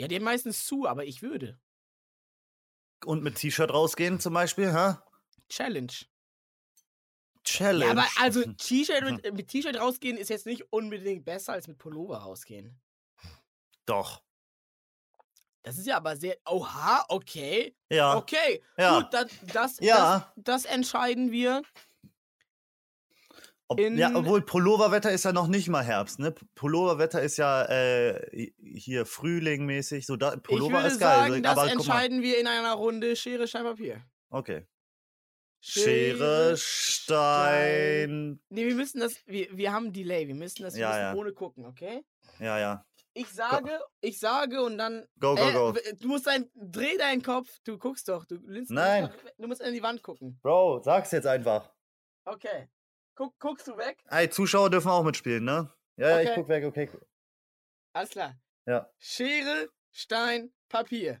[0.00, 1.58] Ja, haben meistens zu, aber ich würde.
[3.04, 4.96] Und mit T-Shirt rausgehen zum Beispiel, hä?
[5.48, 5.92] Challenge.
[7.44, 7.84] Challenge.
[7.84, 11.78] Ja, aber also T-Shirt mit, mit T-Shirt rausgehen ist jetzt nicht unbedingt besser als mit
[11.78, 12.78] Pullover rausgehen.
[13.86, 14.22] Doch.
[15.62, 16.36] Das ist ja aber sehr.
[16.46, 17.76] Oha, okay.
[17.90, 18.16] Ja.
[18.16, 18.62] Okay.
[18.78, 19.00] Ja.
[19.00, 20.32] Gut, das, das, Ja.
[20.36, 21.62] das, das entscheiden wir.
[23.70, 26.34] Ob, in- ja, obwohl Pulloverwetter ist ja noch nicht mal Herbst, ne?
[26.56, 30.06] Pulloverwetter ist ja äh, hier Frühlingmäßig.
[30.06, 31.30] So da, Pullover ist geil.
[31.30, 34.02] sagen, das aber entscheiden wir in einer Runde Schere, Stein, Papier.
[34.30, 34.66] Okay.
[35.60, 38.40] Schere, Stein.
[38.48, 39.14] Nee, wir müssen das.
[39.26, 40.26] Wir, wir haben Delay.
[40.26, 41.14] Wir müssen das wir Ja, müssen ja.
[41.14, 42.02] ohne gucken, okay?
[42.38, 42.84] Ja, ja.
[43.12, 45.04] Ich sage, ich sage und dann.
[45.18, 45.74] Go, go, Äh, go.
[46.00, 46.48] Du musst dein.
[46.54, 47.48] Dreh deinen Kopf.
[47.64, 48.24] Du guckst doch.
[48.24, 49.10] Du, linst- Nein.
[49.38, 50.38] Du musst an die Wand gucken.
[50.42, 51.70] Bro, sag's jetzt einfach.
[52.24, 52.68] Okay.
[53.20, 53.98] Guck, guckst du weg?
[54.08, 55.70] Ey, Zuschauer dürfen auch mitspielen, ne?
[55.96, 56.40] Ja, ja, ich Okay.
[56.40, 56.90] guck weg, okay.
[57.92, 58.34] Alles klar.
[58.64, 58.90] Ja.
[58.98, 61.20] Schere, Stein, Papier.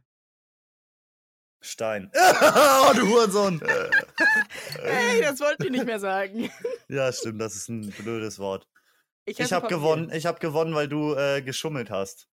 [1.60, 2.10] Stein.
[2.14, 3.60] oh, du Hurensohn.
[4.82, 6.50] Ey, das wollte ich nicht mehr sagen.
[6.88, 8.66] ja, stimmt, das ist ein blödes Wort.
[9.26, 12.30] Ich hasse habe gewonnen, ich habe gewonnen, weil du äh, geschummelt hast.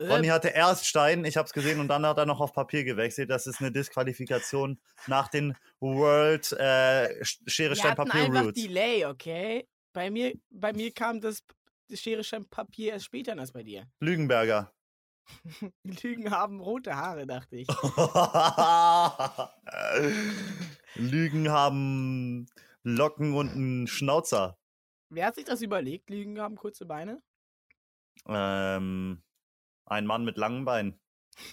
[0.00, 2.84] Ronny hatte erst Stein, ich habe es gesehen und dann hat er noch auf Papier
[2.84, 3.30] gewechselt.
[3.30, 8.54] Das ist eine Disqualifikation nach den World äh, Sch- Schere, wir Stein, Papier einfach Rules.
[8.54, 9.66] Delay, okay?
[9.92, 11.42] Bei mir, bei mir kam das,
[11.88, 13.88] das Schere, Stein, Papier erst später als bei dir.
[14.00, 14.72] Lügenberger.
[15.82, 17.66] Lügen haben rote Haare, dachte ich.
[20.94, 22.46] Lügen haben
[22.82, 24.58] Locken und einen Schnauzer.
[25.08, 26.10] Wer hat sich das überlegt?
[26.10, 27.22] Lügen haben kurze Beine?
[28.28, 29.22] Ähm,
[29.86, 31.00] ein Mann mit langen Beinen.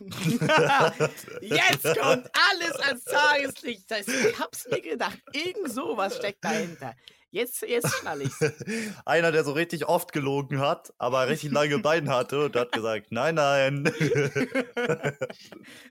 [1.42, 3.92] Jetzt kommt alles ans Tageslicht.
[3.92, 5.20] Das heißt, ich hab's mir gedacht.
[5.34, 6.96] Irgend sowas steckt dahinter.
[7.34, 8.38] Jetzt, jetzt schnall ich's.
[9.06, 13.08] Einer, der so richtig oft gelogen hat, aber richtig lange Beine hatte und hat gesagt,
[13.10, 13.92] nein, nein.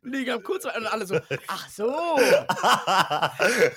[0.05, 1.19] Haben kurze Beine und alle so,
[1.49, 1.91] ach so.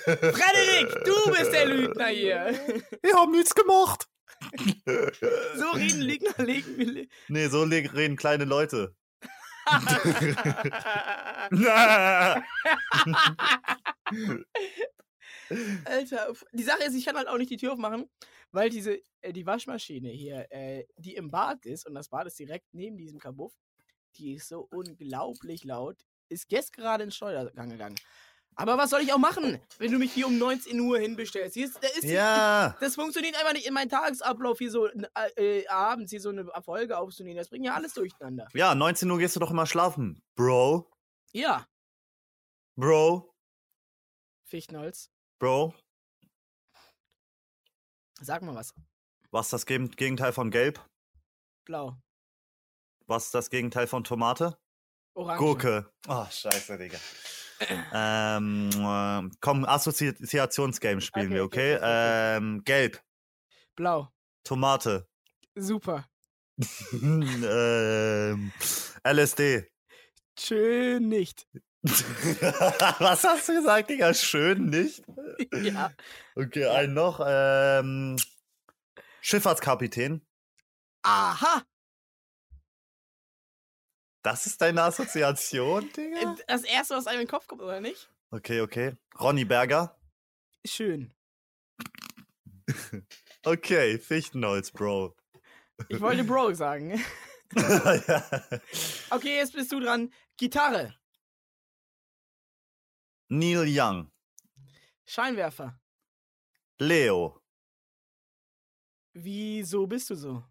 [0.04, 2.54] Frederik, du bist der Lügner hier.
[3.02, 4.06] Wir haben nichts gemacht.
[5.56, 8.94] So reden Lügner, legen Nee, so reden kleine Leute.
[15.84, 18.08] Alter, die Sache ist, ich kann halt auch nicht die Tür aufmachen,
[18.52, 22.38] weil diese, äh, die Waschmaschine hier, äh, die im Bad ist, und das Bad ist
[22.38, 23.54] direkt neben diesem Kabuff,
[24.16, 27.96] die ist so unglaublich laut, ist jetzt gerade in den Steuergang gegangen.
[28.58, 31.54] Aber was soll ich auch machen, wenn du mich hier um 19 Uhr hinbestellst?
[31.54, 32.74] Hier ist, da ist die- ja.
[32.80, 36.46] Das funktioniert einfach nicht in meinem Tagesablauf, hier so äh, äh, abends hier so eine
[36.62, 37.36] Folge aufzunehmen.
[37.36, 38.48] Das bringt ja alles durcheinander.
[38.54, 40.22] Ja, 19 Uhr gehst du doch immer schlafen.
[40.36, 40.90] Bro,
[41.32, 41.66] Ja,
[42.76, 43.34] Bro,
[44.44, 45.74] Fichtenholz, Bro.
[48.20, 48.72] sag mal was.
[49.30, 50.80] Was ist das Gegen- Gegenteil von Gelb?
[51.66, 51.96] Blau,
[53.06, 54.56] Was ist das Gegenteil von Tomate?
[55.14, 55.38] Orange.
[55.38, 55.92] Gurke.
[56.08, 56.98] Oh, scheiße, Digga.
[57.92, 62.36] Ähm, äh, komm, Assoziationsgame spielen Okay, wir, okay, okay?
[62.36, 63.02] Ähm, Gelb,
[63.74, 64.08] Blau,
[64.44, 65.08] Tomate,
[65.54, 66.06] super.
[66.92, 68.52] ähm,
[69.04, 69.70] LSD.
[70.38, 71.46] Schön nicht.
[71.82, 74.12] Was hast du gesagt, Digga?
[74.12, 75.02] Schön nicht?
[75.62, 75.92] ja.
[76.34, 77.20] Okay, einen noch.
[77.24, 78.16] Ähm,
[79.20, 80.26] Schifffahrtskapitän.
[81.02, 81.62] Aha!
[84.26, 86.32] Das ist deine Assoziation, Digga?
[86.32, 88.10] Äh, Das erste, was einem in den Kopf kommt, oder nicht?
[88.32, 88.96] Okay, okay.
[89.20, 89.96] Ronny Berger.
[90.66, 91.14] Schön.
[93.44, 95.14] Okay, Fichtenholz, Bro.
[95.88, 97.00] Ich wollte Bro sagen.
[97.54, 98.24] ja.
[99.10, 100.12] Okay, jetzt bist du dran.
[100.36, 100.98] Gitarre,
[103.28, 104.10] Neil Young.
[105.04, 105.78] Scheinwerfer.
[106.80, 107.40] Leo.
[109.12, 110.42] Wieso bist du so?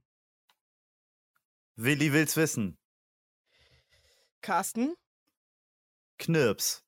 [1.76, 2.78] Willi will's wissen.
[4.46, 4.94] Carsten,
[6.20, 6.84] Knirps.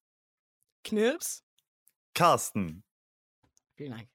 [0.83, 1.43] Knirps.
[2.13, 2.83] Carsten.
[3.75, 4.07] Vielen Dank.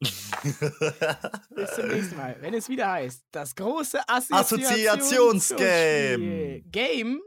[0.00, 2.36] Bis zum nächsten Mal.
[2.42, 4.90] Wenn es wieder heißt, das große Assoziationsgame.
[4.90, 6.62] Assoziationsgame.
[6.66, 7.22] Game?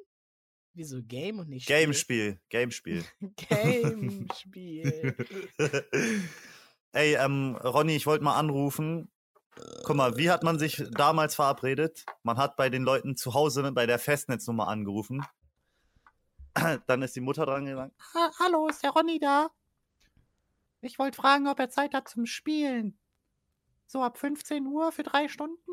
[0.75, 2.39] Wieso Game und nicht Gamespiel.
[2.51, 3.03] Gamespiel.
[3.49, 5.15] Gamespiel.
[6.91, 9.11] Ey, ähm, Ronny, ich wollte mal anrufen.
[9.85, 12.05] Guck mal, wie hat man sich damals verabredet?
[12.21, 15.25] Man hat bei den Leuten zu Hause bei der Festnetznummer angerufen.
[16.87, 17.91] Dann ist die Mutter dran gegangen.
[18.13, 19.49] Ha Hallo, ist der Ronny da?
[20.81, 22.97] Ich wollte fragen, ob er Zeit hat zum Spielen.
[23.85, 25.71] So ab 15 Uhr für drei Stunden?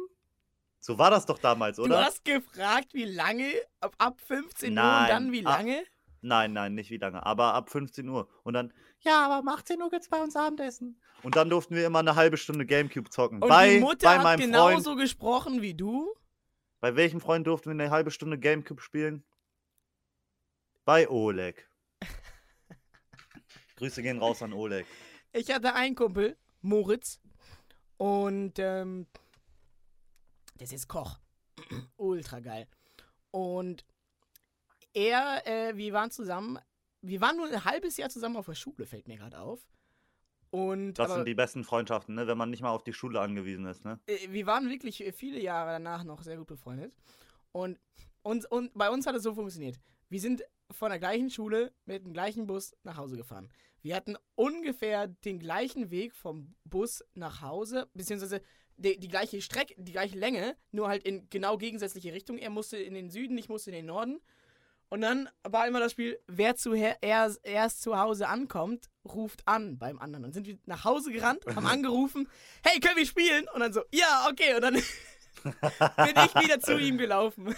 [0.79, 2.05] So war das doch damals, Du oder?
[2.05, 3.51] hast gefragt, wie lange?
[3.81, 5.85] Ab, ab 15 Uhr und Nein, dann wie ab- lange?
[6.23, 8.29] Nein, nein, nicht wie lange, aber ab 15 Uhr.
[8.43, 11.01] Und dann, Ja, aber um 18 Uhr gibt's bei uns Abendessen.
[11.23, 13.43] und dann durften wir immer eine halbe Stunde Gamecube zocken.
[13.43, 15.01] Und bei, die Mutter bei hat meinem genauso Freund.
[15.01, 16.15] gesprochen wie du?
[16.81, 19.25] Bei welchem Freund durften wir eine halbe Stunde Gamecube spielen?
[20.85, 21.69] Bei Oleg.
[23.77, 24.87] Grüße gehen raus an Oleg.
[25.33, 27.21] Ich hatte einen Kumpel, Moritz,
[28.01, 29.07] und ähm,
[30.55, 31.19] der ist jetzt Koch.
[31.97, 32.67] Ultra geil.
[33.31, 33.85] Und
[34.95, 36.59] er, äh, wir waren zusammen,
[37.03, 39.61] wir waren nur ein halbes Jahr zusammen auf der Schule, fällt mir gerade auf.
[40.49, 42.27] Und Das aber, sind die besten Freundschaften, ne?
[42.27, 43.85] wenn man nicht mal auf die Schule angewiesen ist.
[43.85, 44.01] Ne?
[44.07, 46.93] äh, wir waren wirklich viele Jahre danach noch sehr gut befreundet.
[47.53, 47.79] Und,
[48.23, 49.79] und, und bei uns hat es so funktioniert.
[50.11, 50.43] Wir sind
[50.73, 53.49] von der gleichen Schule mit dem gleichen Bus nach Hause gefahren.
[53.81, 58.43] Wir hatten ungefähr den gleichen Weg vom Bus nach Hause, beziehungsweise
[58.77, 62.39] die, die gleiche Strecke, die gleiche Länge, nur halt in genau gegensätzliche Richtung.
[62.39, 64.21] Er musste in den Süden, ich musste in den Norden.
[64.89, 69.79] Und dann war immer das Spiel, wer zuher, er, erst zu Hause ankommt, ruft an
[69.79, 70.25] beim anderen.
[70.25, 72.29] Dann sind wir nach Hause gerannt, haben angerufen,
[72.65, 73.47] hey, können wir spielen?
[73.55, 74.57] Und dann so, ja, okay.
[74.57, 77.55] Und dann bin ich wieder zu ihm gelaufen.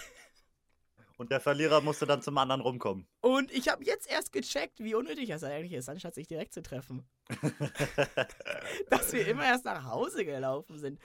[1.23, 3.07] Und der Verlierer musste dann zum anderen rumkommen.
[3.21, 6.65] Und ich habe jetzt erst gecheckt, wie unnötig das eigentlich ist, anstatt sich direkt zu
[6.65, 7.07] treffen.
[8.91, 10.99] Dass wir immer erst nach Hause gelaufen sind.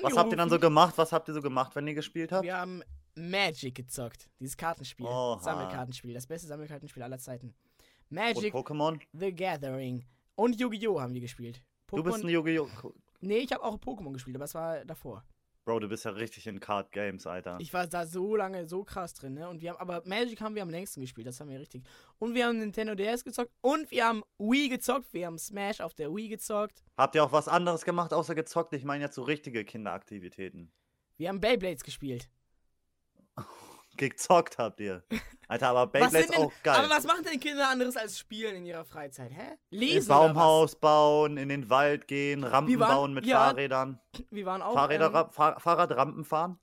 [0.00, 0.60] Was habt ihr dann so Angerufen.
[0.60, 0.94] gemacht?
[0.96, 2.44] Was habt ihr so gemacht, wenn ihr gespielt habt?
[2.44, 2.82] Wir haben
[3.14, 4.30] Magic gezockt.
[4.40, 5.04] Dieses Kartenspiel.
[5.04, 5.38] Oha.
[5.38, 6.14] Sammelkartenspiel.
[6.14, 7.48] Das beste Sammelkartenspiel aller Zeiten.
[7.48, 8.98] Und Magic Pokémon?
[9.12, 10.02] the Gathering.
[10.34, 10.98] Und Yu-Gi-Oh!
[10.98, 11.62] haben wir gespielt.
[11.88, 12.30] Du bist ein.
[12.30, 12.94] Yu-Gi-Oh!
[13.20, 15.24] Nee, ich habe auch Pokémon gespielt, aber es war davor.
[15.68, 17.58] Bro, du bist ja richtig in Card Games, Alter.
[17.60, 19.50] Ich war da so lange so krass drin, ne?
[19.50, 21.82] Und wir haben, aber Magic haben wir am längsten gespielt, das haben wir richtig.
[22.18, 25.92] Und wir haben Nintendo DS gezockt und wir haben Wii gezockt, wir haben Smash auf
[25.92, 26.82] der Wii gezockt.
[26.96, 28.72] Habt ihr auch was anderes gemacht, außer gezockt?
[28.72, 30.72] Ich meine jetzt so richtige Kinderaktivitäten.
[31.18, 32.30] Wir haben Beyblades gespielt.
[33.98, 35.02] Gezockt habt ihr.
[35.48, 36.76] Alter, aber denn, auch geil.
[36.76, 39.56] Aber was machen denn Kinder anderes als spielen in ihrer Freizeit, hä?
[39.70, 43.98] Lesen oder Baumhaus bauen, in den Wald gehen, Rampen waren- bauen mit ja, Fahrrädern.
[44.30, 44.74] Wir waren auch.
[44.74, 46.58] Fahrräder, ähm, Fahr Fahrradrampen fahren?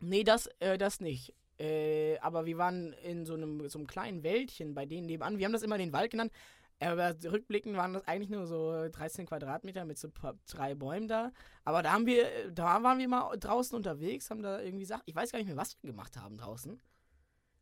[0.00, 1.34] nee, das, äh, das nicht.
[1.58, 5.38] Äh, aber wir waren in so einem, so einem kleinen Wäldchen bei denen nebenan.
[5.38, 6.32] Wir haben das immer den Wald genannt.
[6.80, 10.08] Aber rückblickend waren das eigentlich nur so 13 Quadratmeter mit so
[10.46, 11.32] drei Bäumen da.
[11.64, 15.02] Aber da haben wir, da waren wir mal draußen unterwegs, haben da irgendwie Sachen.
[15.06, 16.80] Ich weiß gar nicht mehr, was wir gemacht haben draußen.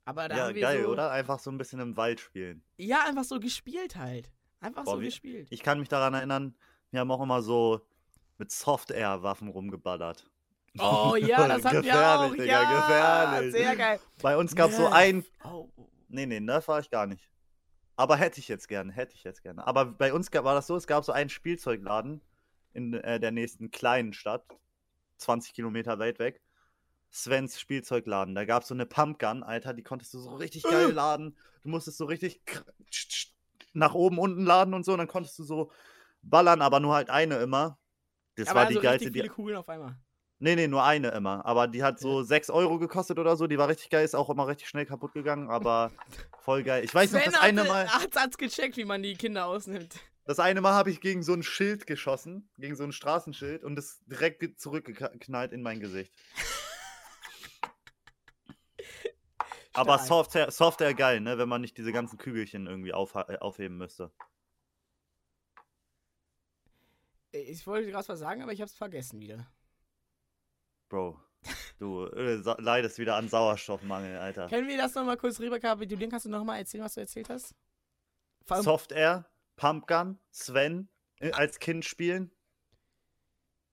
[0.05, 1.11] Aber da Ja, haben wir geil, so, oder?
[1.11, 2.63] Einfach so ein bisschen im Wald spielen.
[2.77, 4.31] Ja, einfach so gespielt halt.
[4.61, 5.49] Einfach Boah, so wie- gespielt.
[5.51, 6.55] Ich kann mich daran erinnern,
[6.91, 7.81] wir haben auch immer so
[8.39, 10.31] mit Soft-Air-Waffen rumgeballert.
[10.79, 12.31] Oh ja, das hatten wir auch.
[12.33, 12.77] Digga, ja,
[13.41, 13.53] gefährlich.
[13.55, 14.01] sehr geil.
[14.21, 15.25] Bei uns gab es so ein.
[15.43, 15.69] Oh,
[16.09, 17.29] Nee, nee, Nerf war ich gar nicht.
[17.97, 19.67] Aber hätte ich jetzt gerne, hätte ich jetzt gerne.
[19.67, 22.21] Aber bei uns war das so, es gab so einen Spielzeugladen
[22.73, 24.45] in äh, der nächsten kleinen Stadt,
[25.17, 26.43] 20 Kilometer weit weg.
[27.11, 28.35] Svens Spielzeugladen.
[28.35, 31.37] Da gab es so eine Pumpgun, Alter, die konntest du so richtig geil laden.
[31.63, 32.43] Du musstest so richtig
[33.73, 34.93] nach oben, unten laden und so.
[34.93, 35.73] Und dann konntest du so
[36.23, 37.79] ballern, aber nur halt eine immer.
[38.35, 39.07] Das aber war die also geilste.
[39.07, 39.97] richtig Die, viele Kugeln auf einmal.
[40.39, 41.47] Nee, nee, nur eine immer.
[41.47, 43.47] Aber die hat so 6 Euro gekostet oder so.
[43.47, 45.91] Die war richtig geil, ist auch immer richtig schnell kaputt gegangen, aber
[46.41, 46.85] voll geil.
[46.85, 49.95] Ich weiß noch, Sven das eine Mal, Hat, hat's gecheckt, wie man die Kinder ausnimmt.
[50.27, 53.79] das eine Mal habe ich gegen so ein Schild geschossen, gegen so ein Straßenschild und
[53.79, 56.13] es direkt ge- zurückgeknallt in mein Gesicht.
[59.73, 59.99] Aber.
[59.99, 62.93] Software, Software geil, ne, wenn man nicht diese ganzen Kügelchen irgendwie äh,
[63.39, 64.11] aufheben müsste.
[67.33, 69.47] Ich wollte gerade was sagen, aber ich hab's vergessen wieder.
[70.89, 71.21] Bro,
[71.79, 74.49] du äh, leidest wieder an Sauerstoffmangel, Alter.
[74.49, 76.11] Können wir das nochmal kurz rekapitulieren?
[76.11, 77.55] Kannst du nochmal erzählen, was du erzählt hast?
[78.45, 80.89] Vor allem- Software, Pumpgun, Sven
[81.21, 82.31] äh, als Kind spielen.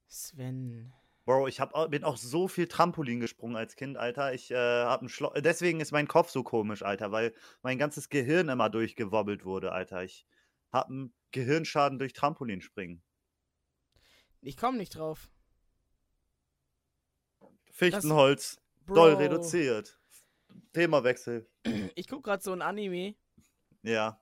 [0.07, 0.93] Sven.
[1.25, 4.33] Bro, ich hab, bin auch so viel Trampolin gesprungen als Kind, Alter.
[4.33, 8.09] Ich äh, hab ein Schlo Deswegen ist mein Kopf so komisch, Alter, weil mein ganzes
[8.09, 10.03] Gehirn immer durchgewobbelt wurde, Alter.
[10.03, 10.25] Ich
[10.71, 13.01] hab einen Gehirnschaden durch Trampolinspringen.
[14.41, 15.29] Ich komme nicht drauf.
[17.73, 19.99] Fichtenholz, Bro, doll reduziert.
[20.73, 21.47] Themawechsel.
[21.95, 23.15] Ich guck gerade so ein Anime.
[23.81, 24.21] Ja.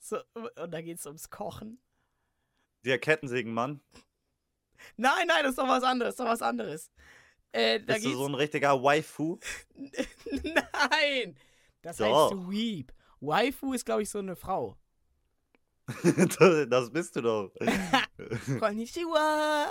[0.00, 1.80] So, und da geht's ums Kochen.
[2.84, 3.80] Der Kettensägenmann.
[4.96, 6.16] Nein, nein, das ist doch was anderes.
[6.16, 6.90] Das ist doch was anderes.
[7.52, 9.38] Äh, Bist du so ein richtiger Waifu?
[9.74, 11.36] nein!
[11.82, 12.30] Das Doch.
[12.30, 12.92] heißt Weep.
[13.20, 14.76] Waifu ist, glaube ich, so eine Frau.
[16.68, 17.50] das bist du doch.
[18.60, 19.66] Konnichiwa!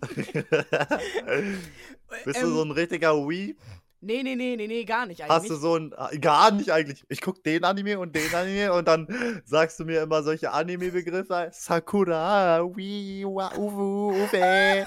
[2.24, 3.58] bist du so ein richtiger Weep?
[4.00, 5.36] Nee, nee, nee, nee, nee, gar nicht eigentlich.
[5.36, 5.92] Hast du so ein.
[5.96, 7.04] ah, Gar nicht eigentlich.
[7.08, 11.50] Ich guck den Anime und den Anime und dann sagst du mir immer solche Anime-Begriffe.
[11.52, 14.86] Sakura, wi, wa, uwu, uwe.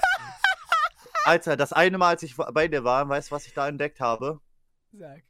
[1.24, 4.00] Alter, das eine Mal, als ich bei dir war, weißt du, was ich da entdeckt
[4.00, 4.40] habe?
[4.92, 5.22] Sag.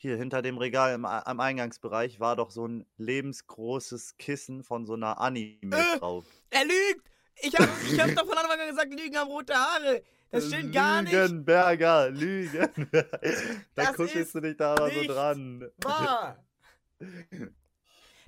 [0.00, 4.94] Hier hinter dem Regal im, am Eingangsbereich war doch so ein lebensgroßes Kissen von so
[4.94, 6.22] einer Anime-Frau.
[6.50, 7.10] Er lügt!
[7.42, 10.04] Ich hab, ich hab doch von Anfang an gesagt, Lügen haben rote Haare.
[10.30, 11.12] Das stimmt gar nicht.
[11.12, 12.88] Lügenberger, Lügen.
[13.74, 15.68] da kuschelst du dich da aber so dran.
[15.82, 16.44] Wahr.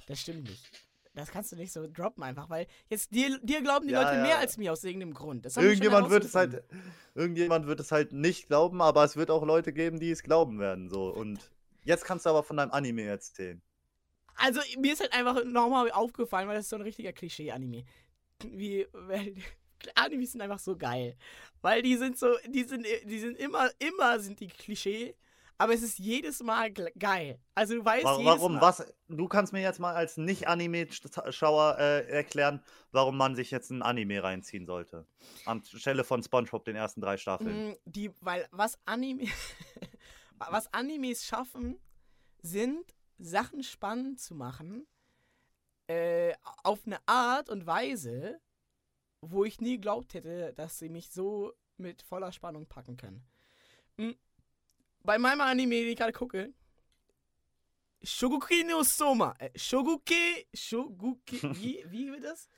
[0.06, 0.68] Das stimmt nicht.
[1.14, 4.16] Das kannst du nicht so droppen einfach, weil jetzt dir, dir glauben die Ja, Leute
[4.16, 4.22] ja.
[4.22, 5.46] mehr als mir aus irgendeinem Grund.
[5.56, 6.64] Irgendjemand wird es halt,
[7.14, 10.58] irgendjemand wird es halt nicht glauben, aber es wird auch Leute geben, die es glauben
[10.58, 10.88] werden.
[10.88, 11.14] So.
[11.14, 11.38] Und
[11.90, 13.60] jetzt kannst du aber von deinem Anime erzählen.
[14.36, 17.84] Also, mir ist halt einfach nochmal aufgefallen, weil das ist so ein richtiger Klischee-Anime.
[18.44, 19.34] Wie, weil,
[19.94, 21.16] Animes sind einfach so geil.
[21.60, 25.14] Weil die sind so, die sind, die sind immer, immer sind die Klischee,
[25.58, 27.38] aber es ist jedes Mal geil.
[27.54, 28.54] Also, du weißt Wa- jedes Warum?
[28.54, 28.62] Mal.
[28.62, 28.94] Was?
[29.08, 32.62] Du kannst mir jetzt mal als Nicht-Anime-Schauer äh, erklären,
[32.92, 35.06] warum man sich jetzt ein Anime reinziehen sollte.
[35.44, 37.70] Anstelle von SpongeBob den ersten drei Staffeln.
[37.70, 39.24] Mm, Die, weil was Anime,
[40.48, 41.78] was Animes schaffen,
[42.42, 44.86] sind Sachen spannend zu machen,
[45.88, 46.32] äh,
[46.62, 48.40] auf eine Art und Weise,
[49.20, 53.22] wo ich nie geglaubt hätte, dass sie mich so mit voller Spannung packen können.
[53.96, 54.12] Mm,
[55.02, 56.52] Bei meinem Anime, den ich gerade gucke,
[58.02, 61.20] Shoguki no Soma, äh, Shoguke, Shoguke,
[61.62, 62.48] wie, wie wird das?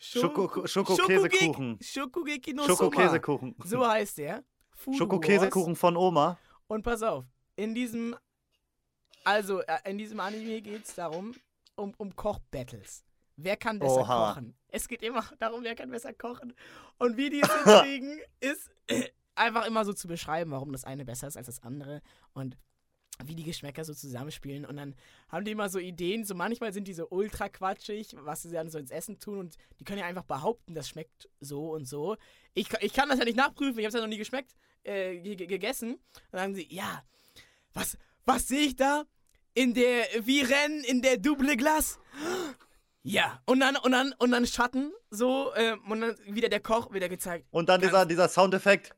[0.00, 1.78] Schoko- Shogu- Schokokäsekuchen.
[1.80, 2.66] Soma.
[2.66, 3.54] Schokokäsekuchen.
[3.64, 4.44] So heißt der.
[4.96, 6.38] Schokokäsekuchen von Oma.
[6.68, 7.24] Und pass auf,
[7.56, 8.14] in diesem,
[9.24, 11.34] also äh, in diesem Anime geht es darum,
[11.74, 13.04] um, um Kochbattles.
[13.36, 14.32] Wer kann besser Oha.
[14.32, 14.54] kochen?
[14.68, 16.54] Es geht immer darum, wer kann besser kochen.
[16.98, 21.04] Und wie die es hinkriegen, ist äh, einfach immer so zu beschreiben, warum das eine
[21.04, 22.02] besser ist als das andere.
[22.32, 22.58] Und
[23.24, 24.64] wie die Geschmäcker so zusammenspielen.
[24.64, 24.94] Und dann
[25.28, 26.24] haben die immer so Ideen.
[26.24, 29.38] So manchmal sind die so ultra quatschig, was sie dann so ins Essen tun.
[29.40, 32.16] Und die können ja einfach behaupten, das schmeckt so und so.
[32.54, 33.78] Ich, ich kann das ja nicht nachprüfen.
[33.78, 34.54] Ich habe es ja noch nie geschmeckt,
[34.84, 35.94] äh, ge- ge- gegessen.
[35.94, 36.00] Und
[36.32, 37.02] dann sagen sie, ja,
[37.74, 39.04] was, was sehe ich da?
[39.54, 41.98] In der Viren, in der Double Glace.
[43.02, 46.92] Ja, und dann, und dann, und dann Schatten, so, ähm, und dann wieder der Koch,
[46.92, 47.46] wieder gezeigt.
[47.50, 48.94] Und dann dieser, dieser Soundeffekt.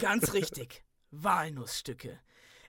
[0.00, 0.84] Ganz richtig.
[1.10, 2.18] Walnussstücke.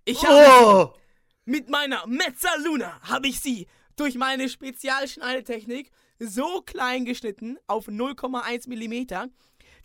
[0.06, 1.00] Ich habe Oh!
[1.46, 9.28] mit meiner Mezzaluna habe ich sie durch meine Spezialschneidetechnik so klein geschnitten auf 0,1 Millimeter,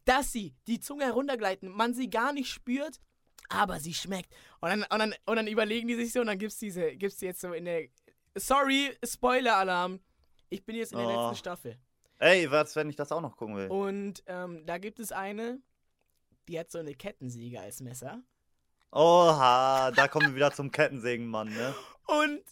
[0.05, 2.99] dass sie die Zunge heruntergleiten, man sie gar nicht spürt,
[3.49, 4.33] aber sie schmeckt.
[4.61, 7.21] Und dann, und dann, und dann überlegen die sich so und dann gibt's diese, gibt's
[7.21, 7.89] jetzt so in der.
[8.37, 10.01] Sorry, Spoiler-Alarm.
[10.51, 11.21] Ich bin jetzt in der Oh.
[11.23, 11.79] letzten Staffel.
[12.19, 13.69] Ey, was, wenn ich das auch noch gucken will?
[13.69, 15.59] Und ähm, da gibt es eine,
[16.49, 18.23] die hat so eine Kettensäge als Messer.
[18.93, 21.75] Oha, da kommen wir wieder zum Kettensägenmann, ne?
[22.07, 22.43] Und,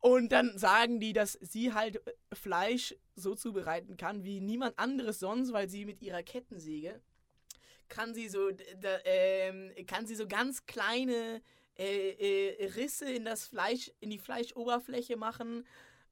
[0.00, 5.18] und dann sagen die, dass sie halt äh, Fleisch so zubereiten kann wie niemand anderes
[5.18, 7.00] sonst, weil sie mit ihrer Kettensäge
[7.88, 11.42] kann sie so, da, ähm, kann sie so ganz kleine
[11.76, 15.66] äh, äh, Risse in das Fleisch, in die Fleischoberfläche machen.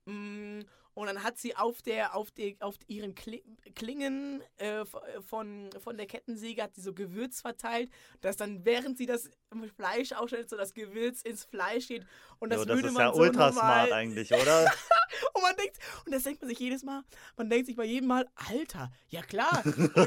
[0.07, 0.61] Mm,
[0.97, 3.45] Und dann hat sie auf der, auf der, auf ihren Kli
[3.75, 4.87] Klingen äh,
[5.21, 7.91] von, von der Kettensäge hat sie so Gewürz verteilt,
[8.23, 9.29] dass dann während sie das
[9.77, 12.07] Fleisch aufschneidet, so das Gewürz ins Fleisch geht.
[12.39, 14.65] Und das Jo, das würde ist man ja so ultra smart eigentlich, oder?
[15.35, 15.77] und man denkt,
[16.07, 17.03] und das denkt man sich jedes Mal,
[17.37, 19.63] man denkt sich bei jedem Mal, Alter, ja klar,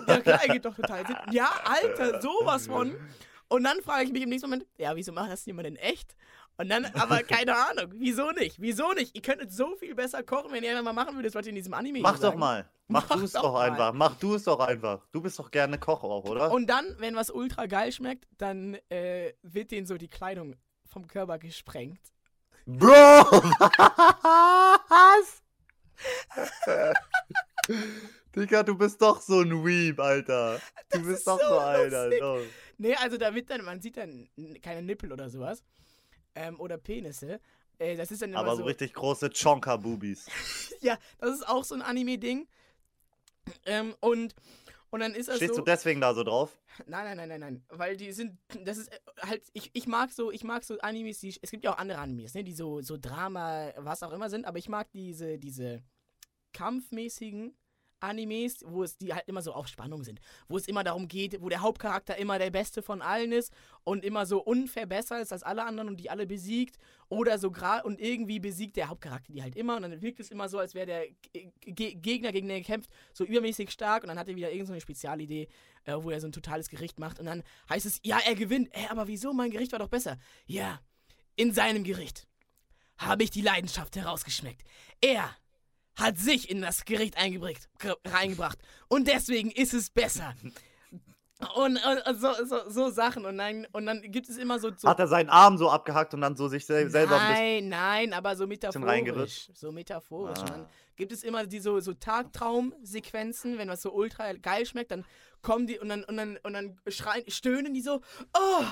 [0.07, 1.17] ja klar, geht doch total Sinn.
[1.31, 2.95] Ja, Alter, sowas von.
[3.47, 6.15] Und dann frage ich mich im nächsten Moment, ja, wieso macht das jemand denn echt?
[6.59, 8.59] Und dann, aber keine Ahnung, wieso nicht?
[8.59, 9.15] Wieso nicht?
[9.15, 11.55] Ihr könntet so viel besser kochen, wenn ihr einfach mal machen würdet, was ihr in
[11.55, 12.69] diesem Anime Mach doch mal.
[12.89, 13.93] Mach, Mach du es doch doch, einfach.
[13.93, 15.07] Mach du es doch einfach.
[15.11, 16.51] Du bist doch gerne Koch auch, oder?
[16.51, 20.55] Und dann, wenn was ultra geil schmeckt, dann äh, wird denen so die Kleidung
[20.85, 22.01] vom Körper gesprengt.
[22.65, 22.89] Bro!
[24.89, 25.41] Was?
[28.35, 30.59] Digga, du bist doch so ein Weeb, Alter.
[30.91, 32.09] Du bist ist doch so so einer.
[32.19, 32.41] Doch.
[32.77, 34.27] Nee, also da wird dann, man sieht dann
[34.61, 35.63] keine Nippel oder sowas.
[36.35, 37.39] Ähm, oder Penisse.
[37.79, 40.27] Äh, das ist dann immer Aber so richtig große Chonka-Boobies.
[40.81, 42.47] Ja, das ist auch so ein Anime-Ding.
[43.65, 44.33] Ähm, und,
[44.91, 45.59] und dann ist das Stehst so.
[45.59, 46.57] du deswegen da so drauf?
[46.85, 47.65] Nein, nein, nein, nein, nein.
[47.67, 48.37] Weil die sind.
[48.63, 49.43] Das ist äh, halt.
[49.51, 51.37] Ich, ich mag so, ich mag so Animes, die.
[51.41, 54.45] Es gibt ja auch andere Animes, ne, die so, so Drama, was auch immer sind,
[54.45, 55.83] aber ich mag diese, diese
[56.53, 57.53] kampfmäßigen
[57.99, 60.19] Animes, wo es die halt immer so auf Spannung sind.
[60.47, 64.03] Wo es immer darum geht, wo der Hauptcharakter immer der Beste von allen ist und
[64.03, 66.77] immer so unfair besser ist als alle anderen und die alle besiegt.
[67.09, 69.75] Oder so gerade und irgendwie besiegt der Hauptcharakter die halt immer.
[69.75, 72.63] Und dann wirkt es immer so, als wäre der G G Gegner, gegen den er
[72.63, 74.03] kämpft, so übermäßig stark.
[74.03, 75.47] Und dann hat er wieder irgendeine so Spezialidee,
[75.85, 77.19] äh, wo er so ein totales Gericht macht.
[77.19, 78.69] Und dann heißt es, ja, er gewinnt.
[78.73, 79.33] Ey, aber wieso?
[79.33, 80.17] Mein Gericht war doch besser.
[80.45, 80.79] Ja,
[81.35, 82.27] in seinem Gericht
[82.97, 84.63] habe ich die Leidenschaft herausgeschmeckt.
[85.01, 85.35] Er
[85.99, 88.57] hat sich in das Gericht eingebracht, ge- reingebracht.
[88.87, 90.33] Und deswegen ist es besser.
[91.55, 93.25] Und, und, und so, so, so Sachen.
[93.25, 94.71] Und dann, und dann gibt es immer so.
[94.75, 97.69] so Hat er seinen Arm so abgehackt und dann so sich sel selber ein bisschen.
[97.69, 99.49] Nein, nein, aber so metaphorisch.
[99.53, 100.39] So metaphorisch.
[100.39, 100.67] Ah.
[100.97, 105.05] Gibt es immer die so, so Tagtraumsequenzen, wenn was so ultra geil schmeckt, dann
[105.41, 108.01] kommen die und dann, und dann, und dann schreien, stöhnen die so,
[108.37, 108.65] oh,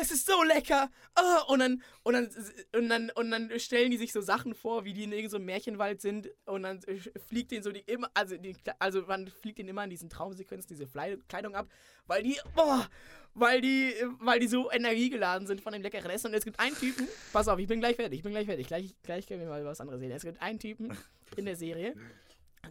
[0.00, 0.90] es ist so lecker.
[1.18, 2.30] Oh, und, dann, und, dann,
[2.74, 5.44] und, dann, und dann stellen die sich so Sachen vor, wie die in irgendeinem so
[5.44, 6.80] Märchenwald sind und dann
[7.28, 10.68] fliegt denen so die immer, also, die, also man fliegt denen immer in diesen Traumsequenzen
[10.68, 10.86] diese
[11.28, 11.68] Kleidung ab,
[12.06, 12.88] weil die, boah,
[13.34, 16.28] weil die, weil die so energiegeladen sind von dem leckeren Essen.
[16.28, 18.66] Und es gibt einen Typen, pass auf, ich bin gleich fertig, ich bin gleich fertig,
[18.66, 20.10] gleich, gleich können wir mal was anderes sehen.
[20.10, 20.96] Es gibt einen Typen
[21.36, 21.94] in der Serie,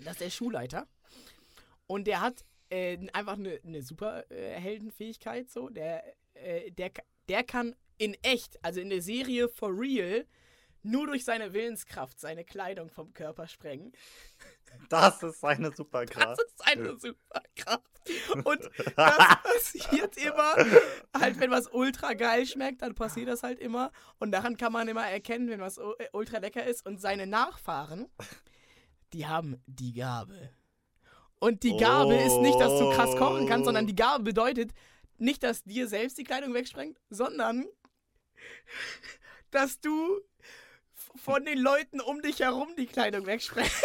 [0.03, 0.87] das ist der Schulleiter
[1.87, 6.03] und der hat äh, einfach eine, eine super äh, Heldenfähigkeit, so, der,
[6.33, 6.91] äh, der,
[7.29, 10.25] der kann in echt, also in der Serie for real,
[10.83, 13.91] nur durch seine Willenskraft seine Kleidung vom Körper sprengen.
[14.89, 16.41] Das ist seine Das Superkraft.
[16.41, 17.85] ist seine Superkraft.
[18.43, 18.61] Und
[18.95, 20.55] das passiert immer,
[21.15, 23.91] halt, wenn was ultra geil schmeckt, dann passiert das halt immer.
[24.17, 26.85] Und daran kann man immer erkennen, wenn was äh, ultra lecker ist.
[26.85, 28.07] Und seine Nachfahren,
[29.13, 30.49] die haben die Gabe.
[31.41, 34.73] Und die Gabe ist nicht, dass du krass kochen kannst, sondern die Gabe bedeutet
[35.17, 37.65] nicht, dass dir selbst die Kleidung wegsprengt, sondern
[39.49, 40.21] dass du
[41.15, 43.73] von den Leuten um dich herum die Kleidung wegsprengst.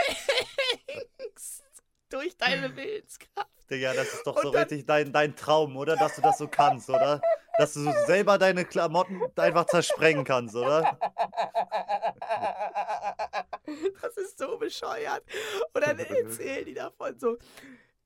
[2.10, 3.48] Durch deine Willenskraft.
[3.70, 5.96] Digga, das ist doch Und so richtig dein, dein Traum, oder?
[5.96, 7.22] Dass du das so kannst, oder?
[7.56, 10.98] Dass du selber deine Klamotten einfach zersprengen kannst, oder?
[14.02, 15.24] Das ist so bescheuert.
[15.72, 17.38] Und dann erzählen die davon so,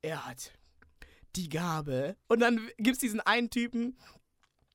[0.03, 0.53] er hat
[1.37, 2.17] die Gabe.
[2.29, 3.97] Und dann gibt es diesen einen Typen,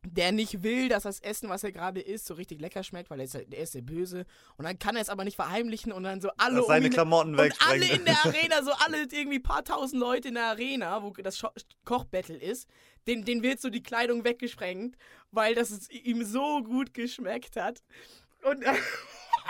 [0.08, 3.20] der nicht will, dass das Essen, was er gerade isst, so richtig lecker schmeckt, weil
[3.20, 4.26] er ist, der ist der Böse.
[4.58, 6.90] Und dann kann er es aber nicht verheimlichen und dann so alle Dass um seine
[6.90, 11.02] Klamotten und alle in der Arena, so alle irgendwie paar tausend Leute in der Arena,
[11.04, 11.44] wo das
[11.86, 12.70] Kochbattle ist,
[13.08, 14.96] den, den wird so die Kleidung weggesprengt,
[15.32, 17.82] weil das ihm so gut geschmeckt hat.
[18.44, 18.64] Und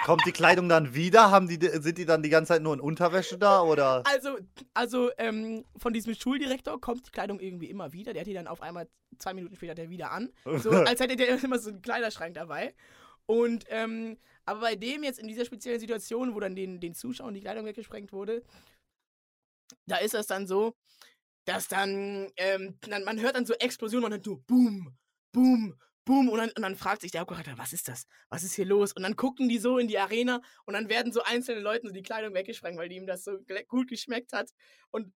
[0.04, 1.32] Kommt die Kleidung dann wieder?
[1.32, 4.04] Haben die, sind die dann die ganze Zeit nur in Unterwäsche da, oder?
[4.06, 4.38] also,
[4.74, 8.14] also ähm, von diesem Schuldirektor kommt die Kleidung irgendwie immer wieder.
[8.14, 8.88] Der hat die dann auf einmal
[9.18, 10.32] zwei Minuten später der wieder an.
[10.44, 12.74] So, als hätte der immer so einen Kleiderschrank dabei.
[13.26, 17.34] Und, ähm, aber bei dem jetzt in dieser speziellen Situation, wo dann den, den Zuschauern
[17.34, 18.44] die Kleidung weggesprengt wurde,
[19.88, 20.76] da ist es dann so,
[21.46, 24.96] dass dann, ähm, dann man hört dann so Explosionen und dann nur Boom,
[25.32, 25.76] Boom,
[26.06, 28.06] Boom und dann, und dann fragt sich der Hauptcharakter, was ist das?
[28.30, 28.94] Was ist hier los?
[28.94, 31.94] Und dann gucken die so in die Arena und dann werden so einzelne Leuten so
[31.94, 34.52] die Kleidung weggesprengt, weil die ihm das so gut geschmeckt hat.
[34.92, 35.12] Und,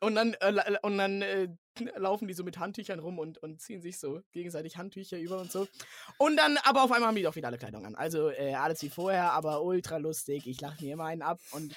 [0.00, 1.48] und dann, äh, und dann äh,
[1.96, 5.52] laufen die so mit Handtüchern rum und, und ziehen sich so gegenseitig Handtücher über und
[5.52, 5.68] so.
[6.18, 7.94] Und dann, aber auf einmal haben die doch wieder alle Kleidung an.
[7.94, 10.48] Also äh, alles wie vorher, aber ultra lustig.
[10.48, 11.74] Ich lache mir immer einen ab und.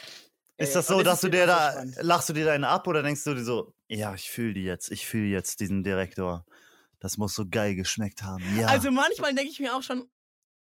[0.57, 1.97] Ist äh, das so, dass du dir da, spannend.
[2.01, 4.89] lachst du dir deine ab oder denkst du dir so, ja, ich fühle die jetzt,
[4.89, 6.45] ich fühle jetzt diesen Direktor.
[6.99, 8.43] Das muss so geil geschmeckt haben.
[8.57, 8.67] Ja.
[8.67, 10.09] Also manchmal denke ich mir auch schon,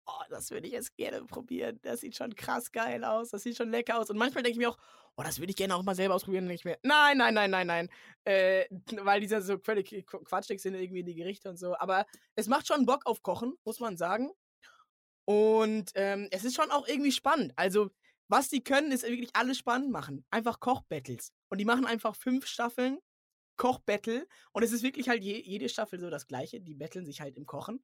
[0.08, 1.80] oh, das würde ich jetzt gerne probieren.
[1.82, 4.10] Das sieht schon krass geil aus, das sieht schon lecker aus.
[4.10, 4.78] Und manchmal denke ich mir auch,
[5.18, 6.48] oh, das würde ich gerne auch mal selber ausprobieren.
[6.48, 7.90] Dann denke nein, nein, nein, nein, nein.
[8.24, 8.66] Äh,
[9.06, 11.78] weil dieser so völlig qu- quatschig sind irgendwie die Gerichte und so.
[11.78, 12.06] Aber
[12.36, 14.32] es macht schon Bock auf Kochen, muss man sagen.
[15.26, 17.54] Und ähm, es ist schon auch irgendwie spannend.
[17.56, 17.90] Also,
[18.28, 20.26] was die können, ist wirklich alles spannend machen.
[20.30, 21.32] Einfach Kochbattles.
[21.50, 23.00] Und die machen einfach fünf Staffeln
[23.58, 24.28] Kochbattle.
[24.52, 26.62] Und es ist wirklich halt je, jede Staffel so das Gleiche.
[26.62, 27.84] Die betteln sich halt im Kochen.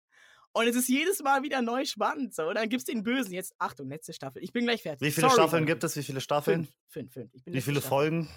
[0.54, 2.36] Und es ist jedes Mal wieder neu spannend.
[2.36, 2.50] So.
[2.50, 3.34] Und dann gibt es den Bösen.
[3.34, 4.44] Jetzt, Achtung, letzte Staffel.
[4.44, 5.08] Ich bin gleich fertig.
[5.08, 5.96] Wie viele Sorry, Staffeln gibt es?
[5.96, 6.68] Wie viele Staffeln?
[6.88, 7.14] Fünf.
[7.14, 7.46] Fünf, fünf.
[7.46, 7.90] Wie viele Staffel.
[7.90, 8.30] Folgen?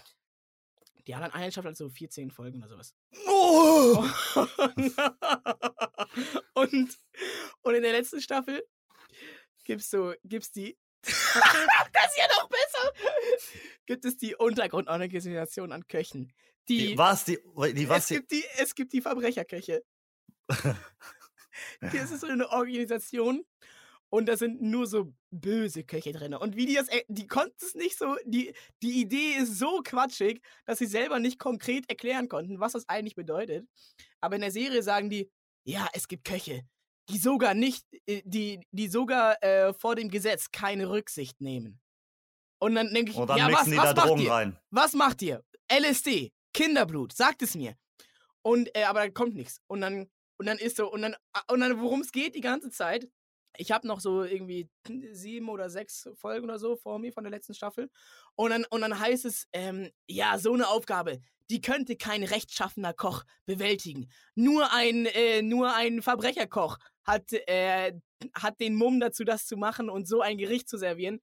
[1.07, 2.95] Die anderen eine Staffel hat so 14 Folgen oder sowas.
[3.27, 4.05] Oh!
[6.55, 6.99] und,
[7.63, 8.63] und in der letzten Staffel
[9.65, 10.79] gibt's so, gibt's die.
[11.03, 12.74] das ist ja noch besser!
[13.87, 16.33] Gibt es die Untergrundorganisation an Köchen.
[16.69, 17.25] Die, Die, was?
[17.25, 17.39] Die,
[17.75, 17.99] die was?
[18.05, 19.83] es, Die, gibt die, es gibt die Verbrecherköche.
[21.91, 23.45] Hier ist es so eine Organisation
[24.11, 26.35] und da sind nur so böse Köche drin.
[26.35, 29.81] Und wie die das, er- die konnten es nicht so, die, die Idee ist so
[29.85, 33.67] quatschig, dass sie selber nicht konkret erklären konnten, was das eigentlich bedeutet.
[34.21, 35.31] Aber in der Serie sagen die,
[35.65, 36.63] ja, es gibt Köche,
[37.09, 41.81] die sogar nicht, äh, die, die sogar äh, vor dem Gesetz keine Rücksicht nehmen.
[42.59, 44.33] Und dann denke ich, und dann ja, was, mixen die was da macht Drogen ihr?
[44.33, 44.59] rein.
[44.71, 45.45] was macht ihr?
[45.71, 47.75] LSD, Kinderblut, sagt es mir.
[48.43, 49.61] Und, äh, aber da kommt nichts.
[49.67, 52.41] Und dann, und dann ist so, und dann, ah, und dann worum es geht die
[52.41, 53.09] ganze Zeit.
[53.57, 54.69] Ich habe noch so irgendwie
[55.13, 57.91] sieben oder sechs Folgen oder so vor mir von der letzten Staffel.
[58.35, 62.95] Und dann, und dann heißt es, ähm, ja, so eine Aufgabe, die könnte kein rechtschaffener
[62.95, 64.11] Koch bewältigen.
[64.35, 67.93] Nur ein, äh, nur ein Verbrecherkoch hat, äh,
[68.35, 71.21] hat den Mumm dazu, das zu machen und so ein Gericht zu servieren.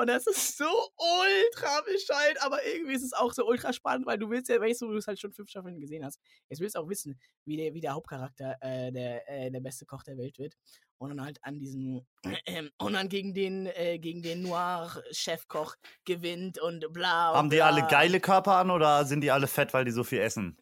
[0.00, 4.16] Und das ist so ultra bescheuert, aber irgendwie ist es auch so ultra spannend, weil
[4.16, 6.20] du willst ja, weißt du, du es halt schon fünf Staffeln gesehen hast.
[6.48, 9.86] Jetzt willst du auch wissen, wie der, wie der Hauptcharakter äh, der, äh, der beste
[9.86, 10.54] Koch der Welt wird.
[10.98, 12.06] Und dann halt an diesem,
[12.46, 15.74] ähm, und dann gegen den, äh, gegen den Noir-Chefkoch
[16.04, 17.30] gewinnt und bla.
[17.30, 17.66] Und Haben die bla.
[17.66, 20.56] alle geile Körper an oder sind die alle fett, weil die so viel essen?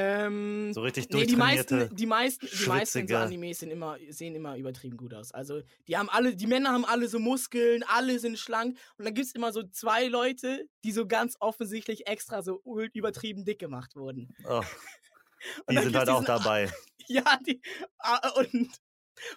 [0.00, 4.34] Ähm, So richtig Nee, die meisten, die meisten, die meisten so Animes sind immer, sehen
[4.36, 5.32] immer übertrieben gut aus.
[5.32, 8.78] Also, die haben alle, die Männer haben alle so Muskeln, alle sind schlank.
[8.96, 12.62] Und dann gibt es immer so zwei Leute, die so ganz offensichtlich extra so
[12.94, 14.34] übertrieben dick gemacht wurden.
[14.48, 14.62] Oh.
[15.66, 16.70] Und Die sind halt auch diesen- dabei.
[17.10, 17.58] Ja, die.
[18.36, 18.68] Und,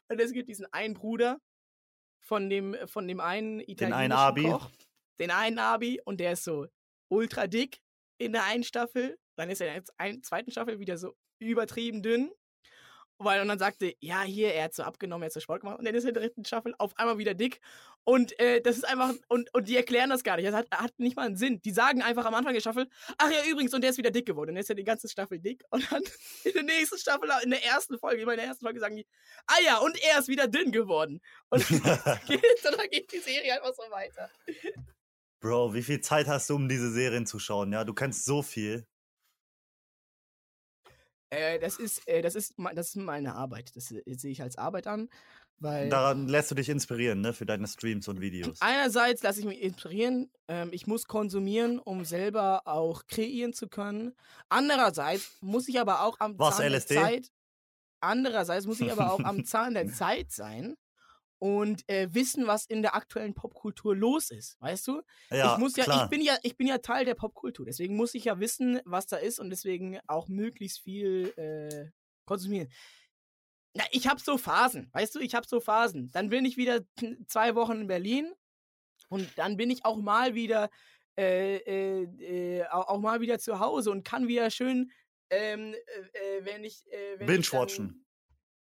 [0.09, 1.39] und es gibt diesen einen Bruder
[2.19, 4.43] von dem, von dem einen italienischen einen Abi.
[4.43, 4.69] Koch.
[5.19, 6.67] Den einen Abi und der ist so
[7.07, 7.79] ultra dick
[8.17, 9.17] in der einen Staffel.
[9.35, 12.31] Dann ist er in der zweiten Staffel wieder so übertrieben dünn.
[13.23, 15.77] Weil, und dann sagte, ja, hier, er hat so abgenommen, er hat so Sport gemacht.
[15.77, 17.61] Und dann ist er in der dritten Staffel auf einmal wieder dick.
[18.03, 20.47] Und äh, das ist einfach, und, und die erklären das gar nicht.
[20.47, 21.61] Das hat, hat nicht mal einen Sinn.
[21.61, 24.25] Die sagen einfach am Anfang der Staffel, ach ja, übrigens, und der ist wieder dick
[24.25, 24.49] geworden.
[24.49, 25.63] Und dann ist er die ganze Staffel dick.
[25.69, 26.01] Und dann
[26.43, 29.05] in der nächsten Staffel, in der ersten Folge, immer in der ersten Folge sagen die,
[29.45, 31.21] ah ja, und er ist wieder dünn geworden.
[31.49, 34.31] Und, geht, und dann geht die Serie einfach so weiter.
[35.39, 37.71] Bro, wie viel Zeit hast du, um diese Serien zu schauen?
[37.71, 38.87] Ja, du kennst so viel.
[41.31, 43.75] Äh, das ist, äh, das ist, das ist meine Arbeit.
[43.75, 45.09] Das äh, sehe ich als Arbeit an,
[45.59, 48.57] weil Daran lässt du dich inspirieren, ne, für deine Streams und Videos.
[48.61, 50.29] einerseits lasse ich mich inspirieren.
[50.49, 54.13] Ähm, ich muss konsumieren, um selber auch kreieren zu können.
[54.49, 56.95] Andererseits muss ich aber auch am Was, Zahn LSD?
[56.95, 57.31] der Zeit.
[58.01, 60.75] Andererseits muss ich aber auch am Zahn der Zeit sein
[61.41, 64.61] und äh, wissen, was in der aktuellen Popkultur los ist.
[64.61, 65.01] Weißt du?
[65.31, 66.03] Ja, ich muss ja, klar.
[66.03, 67.65] ich bin ja, ich bin ja Teil der Popkultur.
[67.65, 71.89] Deswegen muss ich ja wissen, was da ist und deswegen auch möglichst viel äh,
[72.25, 72.71] konsumieren.
[73.73, 76.11] Na, ich habe so Phasen, weißt du, ich habe so Phasen.
[76.11, 76.81] Dann bin ich wieder
[77.27, 78.31] zwei Wochen in Berlin
[79.09, 80.69] und dann bin ich auch mal wieder,
[81.17, 84.91] äh, äh, äh, auch, mal wieder zu Hause und kann wieder schön,
[85.31, 86.83] ähm, äh, wenn ich,
[87.17, 88.05] wenn Binge-watchen.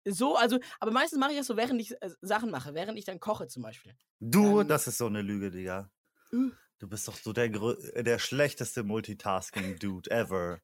[0.07, 3.05] So, also, aber meistens mache ich das so, während ich äh, Sachen mache, während ich
[3.05, 3.94] dann koche zum Beispiel.
[4.20, 5.90] Du, Ähm, das ist so eine Lüge, Digga.
[6.32, 6.50] äh.
[6.78, 10.59] Du bist doch so der, grö- der schlechteste Multitasking-Dude ever.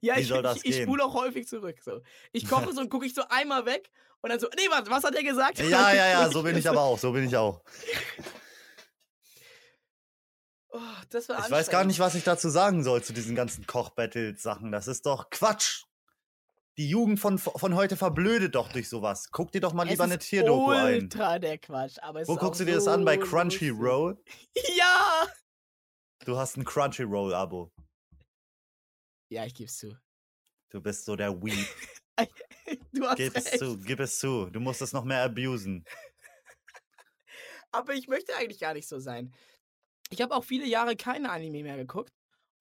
[0.00, 0.82] Ja, Wie ich, soll das ich, ich gehen?
[0.84, 1.80] spule auch häufig zurück.
[1.82, 2.02] So.
[2.32, 3.90] Ich koche so und gucke ich so einmal weg
[4.20, 5.58] und dann so, nee, warte, was hat er gesagt?
[5.58, 7.60] Ja, ja, ja, so bin ich aber auch, so bin ich auch.
[10.68, 10.80] Oh,
[11.12, 14.72] Ich weiß gar nicht, was ich dazu sagen soll zu diesen ganzen Koch-Battles-Sachen.
[14.72, 15.84] Das ist doch Quatsch.
[16.76, 19.30] Die Jugend von, von heute verblödet doch durch sowas.
[19.30, 21.02] Guck dir doch mal Es lieber eine Tierdoku ein.
[21.02, 21.98] ultra der Quatsch.
[22.00, 23.04] Aber es Wo ist guckst du dir das an?
[23.04, 23.22] Bei so.
[23.26, 24.20] Crunchyroll?
[24.76, 25.26] Ja!
[26.24, 27.70] Du hast ein Crunchyroll-Abo.
[29.30, 29.96] Ja, ich geb's zu.
[30.70, 31.66] Du bist so der Weep.
[32.92, 33.58] Du hast Gib es recht.
[33.58, 34.48] zu, gib es zu.
[34.50, 35.84] Du musst es noch mehr abusen.
[37.72, 39.34] Aber ich möchte eigentlich gar nicht so sein.
[40.10, 42.12] Ich habe auch viele Jahre keine Anime mehr geguckt.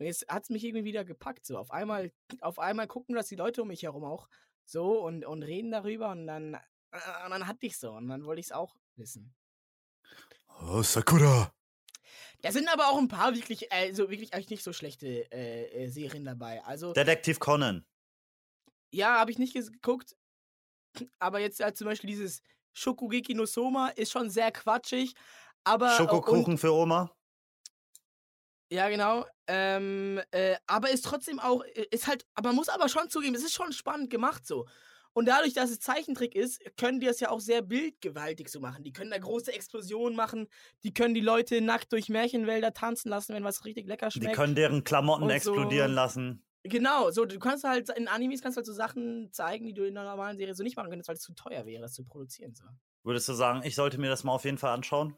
[0.03, 1.45] Und jetzt hat es mich irgendwie wieder gepackt.
[1.45, 4.27] So, auf einmal, auf einmal gucken das die Leute um mich herum auch
[4.65, 6.55] so und, und reden darüber und dann,
[6.91, 9.33] äh, und dann hatte ich so und dann wollte ich es auch wissen.
[10.59, 11.53] Oh, Sakura.
[12.41, 15.85] Da sind aber auch ein paar wirklich, äh, so wirklich eigentlich nicht so schlechte äh,
[15.85, 16.61] äh, Serien dabei.
[16.65, 17.85] Also, Detektiv Conan.
[18.91, 20.17] ja, habe ich nicht geguckt.
[21.17, 22.41] Aber jetzt halt zum Beispiel dieses
[22.73, 25.13] Shokugeki no Soma ist schon sehr quatschig.
[25.63, 27.15] Aber, äh, und, Schokokuchen für Oma.
[28.73, 29.23] Ja, genau.
[29.45, 33.35] Ähm, äh, aber ist trotzdem auch, äh, ist halt, aber man muss aber schon zugeben,
[33.35, 34.65] es ist schon spannend gemacht so.
[35.13, 38.83] Und dadurch, dass es Zeichentrick ist, können die das ja auch sehr bildgewaltig so machen.
[38.83, 40.47] Die können da große Explosionen machen,
[40.83, 44.35] die können die Leute nackt durch Märchenwälder tanzen lassen, wenn was richtig lecker Die schmeckt.
[44.35, 46.43] können deren Klamotten Und explodieren so- lassen.
[46.63, 49.83] genau, so, du kannst halt, in Animes kannst du halt so Sachen zeigen, die du
[49.83, 52.03] in einer normalen Serie so nicht machen könntest, weil es zu teuer wäre, das zu
[52.05, 52.55] produzieren.
[52.55, 52.63] So.
[53.03, 55.15] Würdest du sagen, ich sollte mir das mal auf jeden Fall anschauen?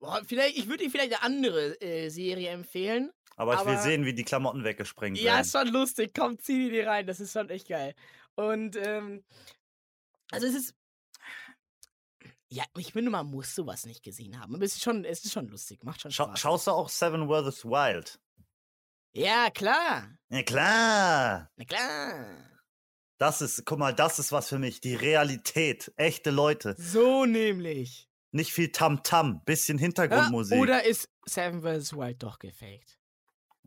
[0.00, 3.12] Boah, vielleicht, ich würde dir vielleicht eine andere äh, Serie empfehlen.
[3.36, 5.40] Aber ich will Aber- sehen, wie die Klamotten weggesprengt Ja, werden.
[5.42, 6.12] ist schon lustig.
[6.14, 7.06] Komm, zieh die dir rein.
[7.06, 7.94] Das ist schon echt geil.
[8.34, 9.24] Und, ähm,
[10.30, 10.74] also es ist.
[12.52, 14.54] Ja, ich finde, man muss sowas nicht gesehen haben.
[14.54, 15.84] Aber es ist schon, es ist schon lustig.
[15.84, 16.40] Macht schon Schau, Spaß.
[16.40, 17.64] schaust du auch Seven vs.
[17.64, 18.18] Wild?
[19.12, 20.10] Ja, klar.
[20.30, 21.50] Ja, klar.
[21.56, 22.50] Na klar.
[23.18, 24.80] Das ist, guck mal, das ist was für mich.
[24.80, 25.92] Die Realität.
[25.96, 26.74] Echte Leute.
[26.78, 28.08] So nämlich.
[28.32, 29.42] Nicht viel Tamtam.
[29.44, 30.58] Bisschen Ja, Hintergrundmusik.
[30.58, 31.94] oder ist Seven vs.
[31.96, 32.98] Wild doch gefaked?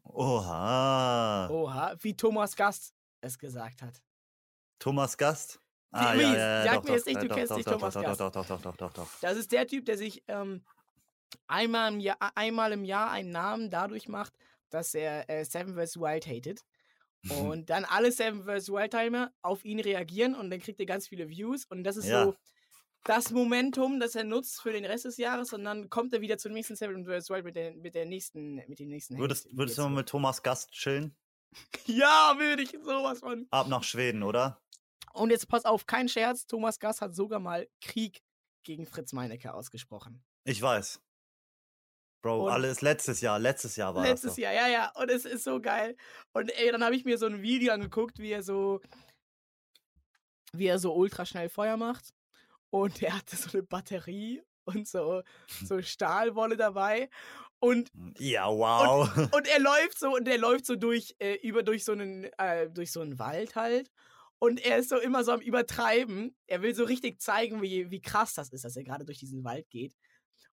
[0.03, 1.49] Oha.
[1.49, 4.01] Oha, wie Thomas Gast es gesagt hat.
[4.79, 5.59] Thomas Gast?
[5.91, 7.67] Ah, ja, ja, ja, sag doch, mir jetzt nicht, ja, du doch, kennst doch, nicht
[7.69, 8.19] Thomas Gast.
[8.19, 9.07] Doch, doch, doch, doch, doch.
[9.21, 10.63] Das ist der Typ, der sich ähm,
[11.47, 14.33] einmal, im Jahr, einmal im Jahr einen Namen dadurch macht,
[14.69, 15.97] dass er äh, Seven vs.
[15.97, 16.61] Wild hatet.
[17.21, 17.31] Mhm.
[17.31, 18.69] Und dann alle Seven vs.
[18.69, 21.65] Wild Timer auf ihn reagieren und dann kriegt er ganz viele Views.
[21.65, 22.25] Und das ist Ja.
[22.25, 22.35] so,
[23.03, 26.37] das Momentum, das er nutzt für den Rest des Jahres und dann kommt er wieder
[26.37, 27.29] zum nächsten Seven vs.
[27.29, 30.41] Wild mit der, mit der nächsten, mit dem nächsten Würdest, würdest du mal mit Thomas
[30.43, 31.15] Gast chillen?
[31.85, 33.45] Ja, würde ich sowas von.
[33.51, 34.59] Ab nach Schweden, oder?
[35.13, 38.23] Und jetzt pass auf, kein Scherz, Thomas Gass hat sogar mal Krieg
[38.63, 40.23] gegen Fritz Meinecke ausgesprochen.
[40.45, 40.99] Ich weiß.
[42.23, 44.35] Bro, Und- alles letztes Jahr, letztes Jahr war Letztes das.
[44.35, 44.41] doch.
[44.41, 44.91] Jahr, ja, ja.
[44.95, 45.95] Und es ist so geil.
[46.31, 48.81] Und ey, dann habe ich mir so ein Video angeguckt, wie er so,
[50.53, 52.13] wie er so ultra schnell Feuer macht.
[52.73, 55.21] Und er hatte so eine Batterie und so,
[55.63, 57.07] so Stahlwolle dabei.
[57.59, 59.07] Und, Ja, wow.
[59.31, 62.71] und er läuft so, und er läuft so durch, äh, über durch so einen, äh,
[62.71, 63.91] durch so einen Wald halt.
[64.39, 66.35] Und er ist so immer so am Übertreiben.
[66.47, 69.43] Er will so richtig zeigen, wie, wie krass das ist, dass er gerade durch diesen
[69.43, 69.93] Wald geht.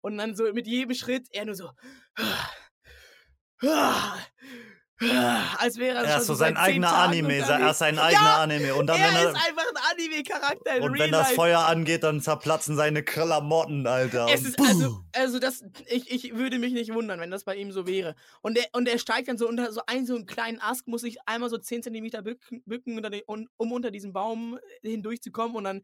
[0.00, 1.70] Und dann so mit jedem Schritt er nur so.
[4.98, 8.74] Als wäre er er ist so sein eigener Anime, er ist sein eigener ja, Anime.
[8.74, 11.34] Und dann, er wenn ist er, einfach ein Anime-Charakter und Real wenn das Life.
[11.34, 14.26] Feuer angeht, dann zerplatzen seine Klamotten, Alter.
[14.32, 17.72] Es ist also, also das, ich, ich würde mich nicht wundern, wenn das bei ihm
[17.72, 18.14] so wäre.
[18.40, 21.02] Und er, und er steigt dann so unter so einen, so einen kleinen Ast, muss
[21.02, 25.64] sich einmal so 10 Zentimeter bücken, bücken unter den, um unter diesem Baum hindurchzukommen und
[25.64, 25.82] dann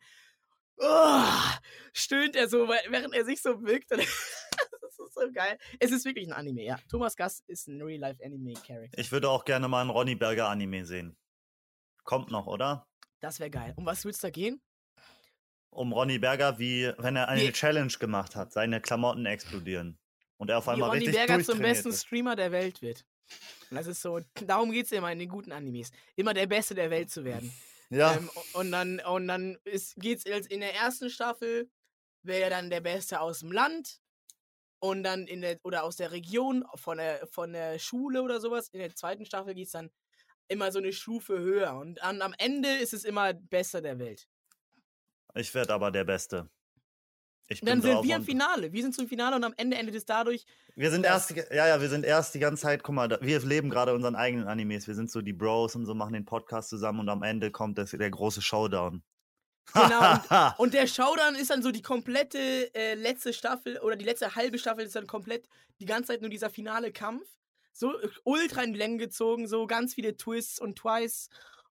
[0.79, 1.23] oh,
[1.93, 3.91] stöhnt er so, während er sich so bückt.
[5.15, 5.59] Ist so geil.
[5.79, 6.79] Es ist wirklich ein Anime, ja.
[6.89, 8.99] Thomas Gast ist ein Real-Life-Anime-Character.
[8.99, 11.17] Ich würde auch gerne mal einen Ronny Berger Anime sehen.
[12.05, 12.87] Kommt noch, oder?
[13.21, 13.75] Das wäre geil.
[13.77, 14.61] Um was willst du da gehen?
[15.71, 19.99] Um Ronny Berger, wie wenn er eine Wie- Challenge gemacht hat, seine Klamotten explodieren.
[20.39, 22.03] Und er auf Wie einmal Ronny richtig Berger zum besten ist.
[22.07, 23.05] Streamer der Welt wird.
[23.71, 25.91] Und das ist so, darum geht es immer in den guten Animes.
[26.17, 27.53] Immer der Beste der Welt zu werden.
[27.95, 31.71] Ja, Ähm, und dann, und dann geht es in der ersten Staffel,
[32.23, 34.01] wäre er dann der Beste aus dem Land.
[34.83, 38.69] Und dann in der, oder aus der Region, von der, von der Schule oder sowas.
[38.73, 39.91] In der zweiten Staffel geht es dann
[40.49, 41.77] immer so eine Stufe höher.
[41.77, 44.27] Und an, am Ende ist es immer Bester der Welt.
[45.37, 46.51] ich werde aber der Beste.
[47.47, 48.73] Ich Und dann bin sind wir im Finale.
[48.73, 50.45] Wir sind zum Finale und am Ende endet es dadurch.
[50.75, 53.39] Wir sind erst, die- ja, ja, wir sind erst die ganze Zeit, guck mal, wir
[53.41, 54.89] leben gerade unseren eigenen Animes.
[54.89, 57.79] Wir sind so die Bros und so machen den Podcast zusammen und am Ende kommt
[57.79, 59.05] das, der große Showdown.
[59.73, 64.35] Genau, Und der Showdown ist dann so die komplette äh, letzte Staffel oder die letzte
[64.35, 65.49] halbe Staffel ist dann komplett
[65.81, 67.27] die ganze Zeit nur dieser finale Kampf.
[67.73, 71.29] So äh, ultra in die Länge gezogen, so ganz viele Twists und Twice.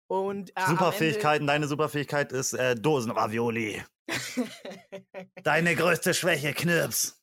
[0.07, 3.83] Und äh, Superfähigkeiten, deine Superfähigkeit ist äh, Dosenravioli.
[5.43, 7.21] Deine größte Schwäche, Knirps.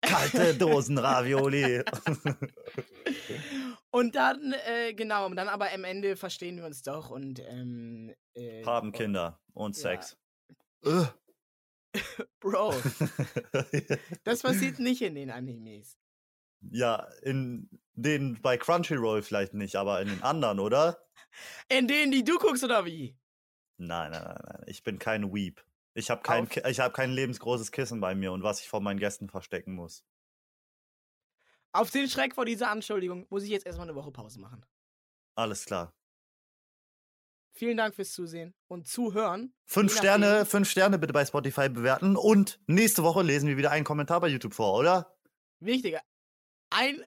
[0.00, 1.84] Kalte Dosenravioli.
[3.94, 8.14] Und dann, äh, genau, und dann aber am Ende verstehen wir uns doch und ähm,
[8.34, 9.82] äh, Haben Kinder und Ja.
[9.82, 10.16] Sex.
[12.40, 12.74] Bro,
[14.24, 15.96] das passiert nicht in den Animes.
[16.72, 20.98] ja, in den bei Crunchyroll vielleicht nicht, aber in den anderen, oder?
[21.68, 23.16] In denen, die du guckst, oder wie?
[23.76, 24.62] Nein, nein, nein, nein.
[24.66, 25.64] Ich bin kein Weep.
[25.94, 28.68] Ich habe kein, Auf- Ki- ich hab kein lebensgroßes Kissen bei mir und was ich
[28.68, 30.04] vor meinen Gästen verstecken muss.
[31.74, 34.64] Auf den Schreck vor dieser Anschuldigung muss ich jetzt erstmal eine Woche Pause machen.
[35.34, 35.92] Alles klar.
[37.52, 39.52] Vielen Dank fürs Zusehen und Zuhören.
[39.66, 43.84] Fünf Sterne, fünf Sterne bitte bei Spotify bewerten und nächste Woche lesen wir wieder einen
[43.84, 45.16] Kommentar bei YouTube vor, oder?
[45.58, 46.00] Wichtiger.
[46.70, 47.04] Ein,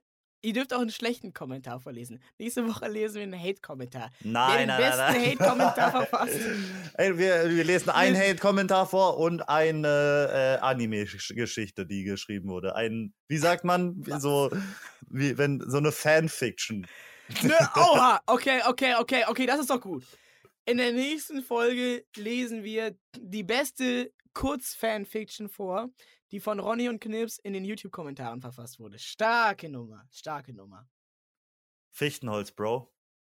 [0.47, 2.21] ihr dürft auch einen schlechten Kommentar vorlesen.
[2.37, 4.11] Nächste Woche lesen wir einen Hate-Kommentar.
[4.23, 5.25] Nein, den nein, besten.
[5.25, 6.39] Hate-Kommentar verfasst.
[6.93, 12.77] Ey, wir, wir lesen einen Hate-Kommentar vor und eine äh, Anime-Geschichte, die geschrieben wurde.
[12.77, 14.49] Ein, wie sagt man, so,
[15.09, 16.87] wie wenn so eine Fanfiction.
[17.43, 20.05] Nö, oha, okay, okay, okay, okay, das ist doch gut.
[20.65, 25.89] In der nächsten Folge lesen wir die beste Kurz-Fanfiction vor,
[26.31, 28.99] die von Ronny und Knips in den YouTube-Kommentaren verfasst wurde.
[28.99, 30.87] Starke Nummer, starke Nummer.
[31.91, 32.93] Fichtenholz, Bro.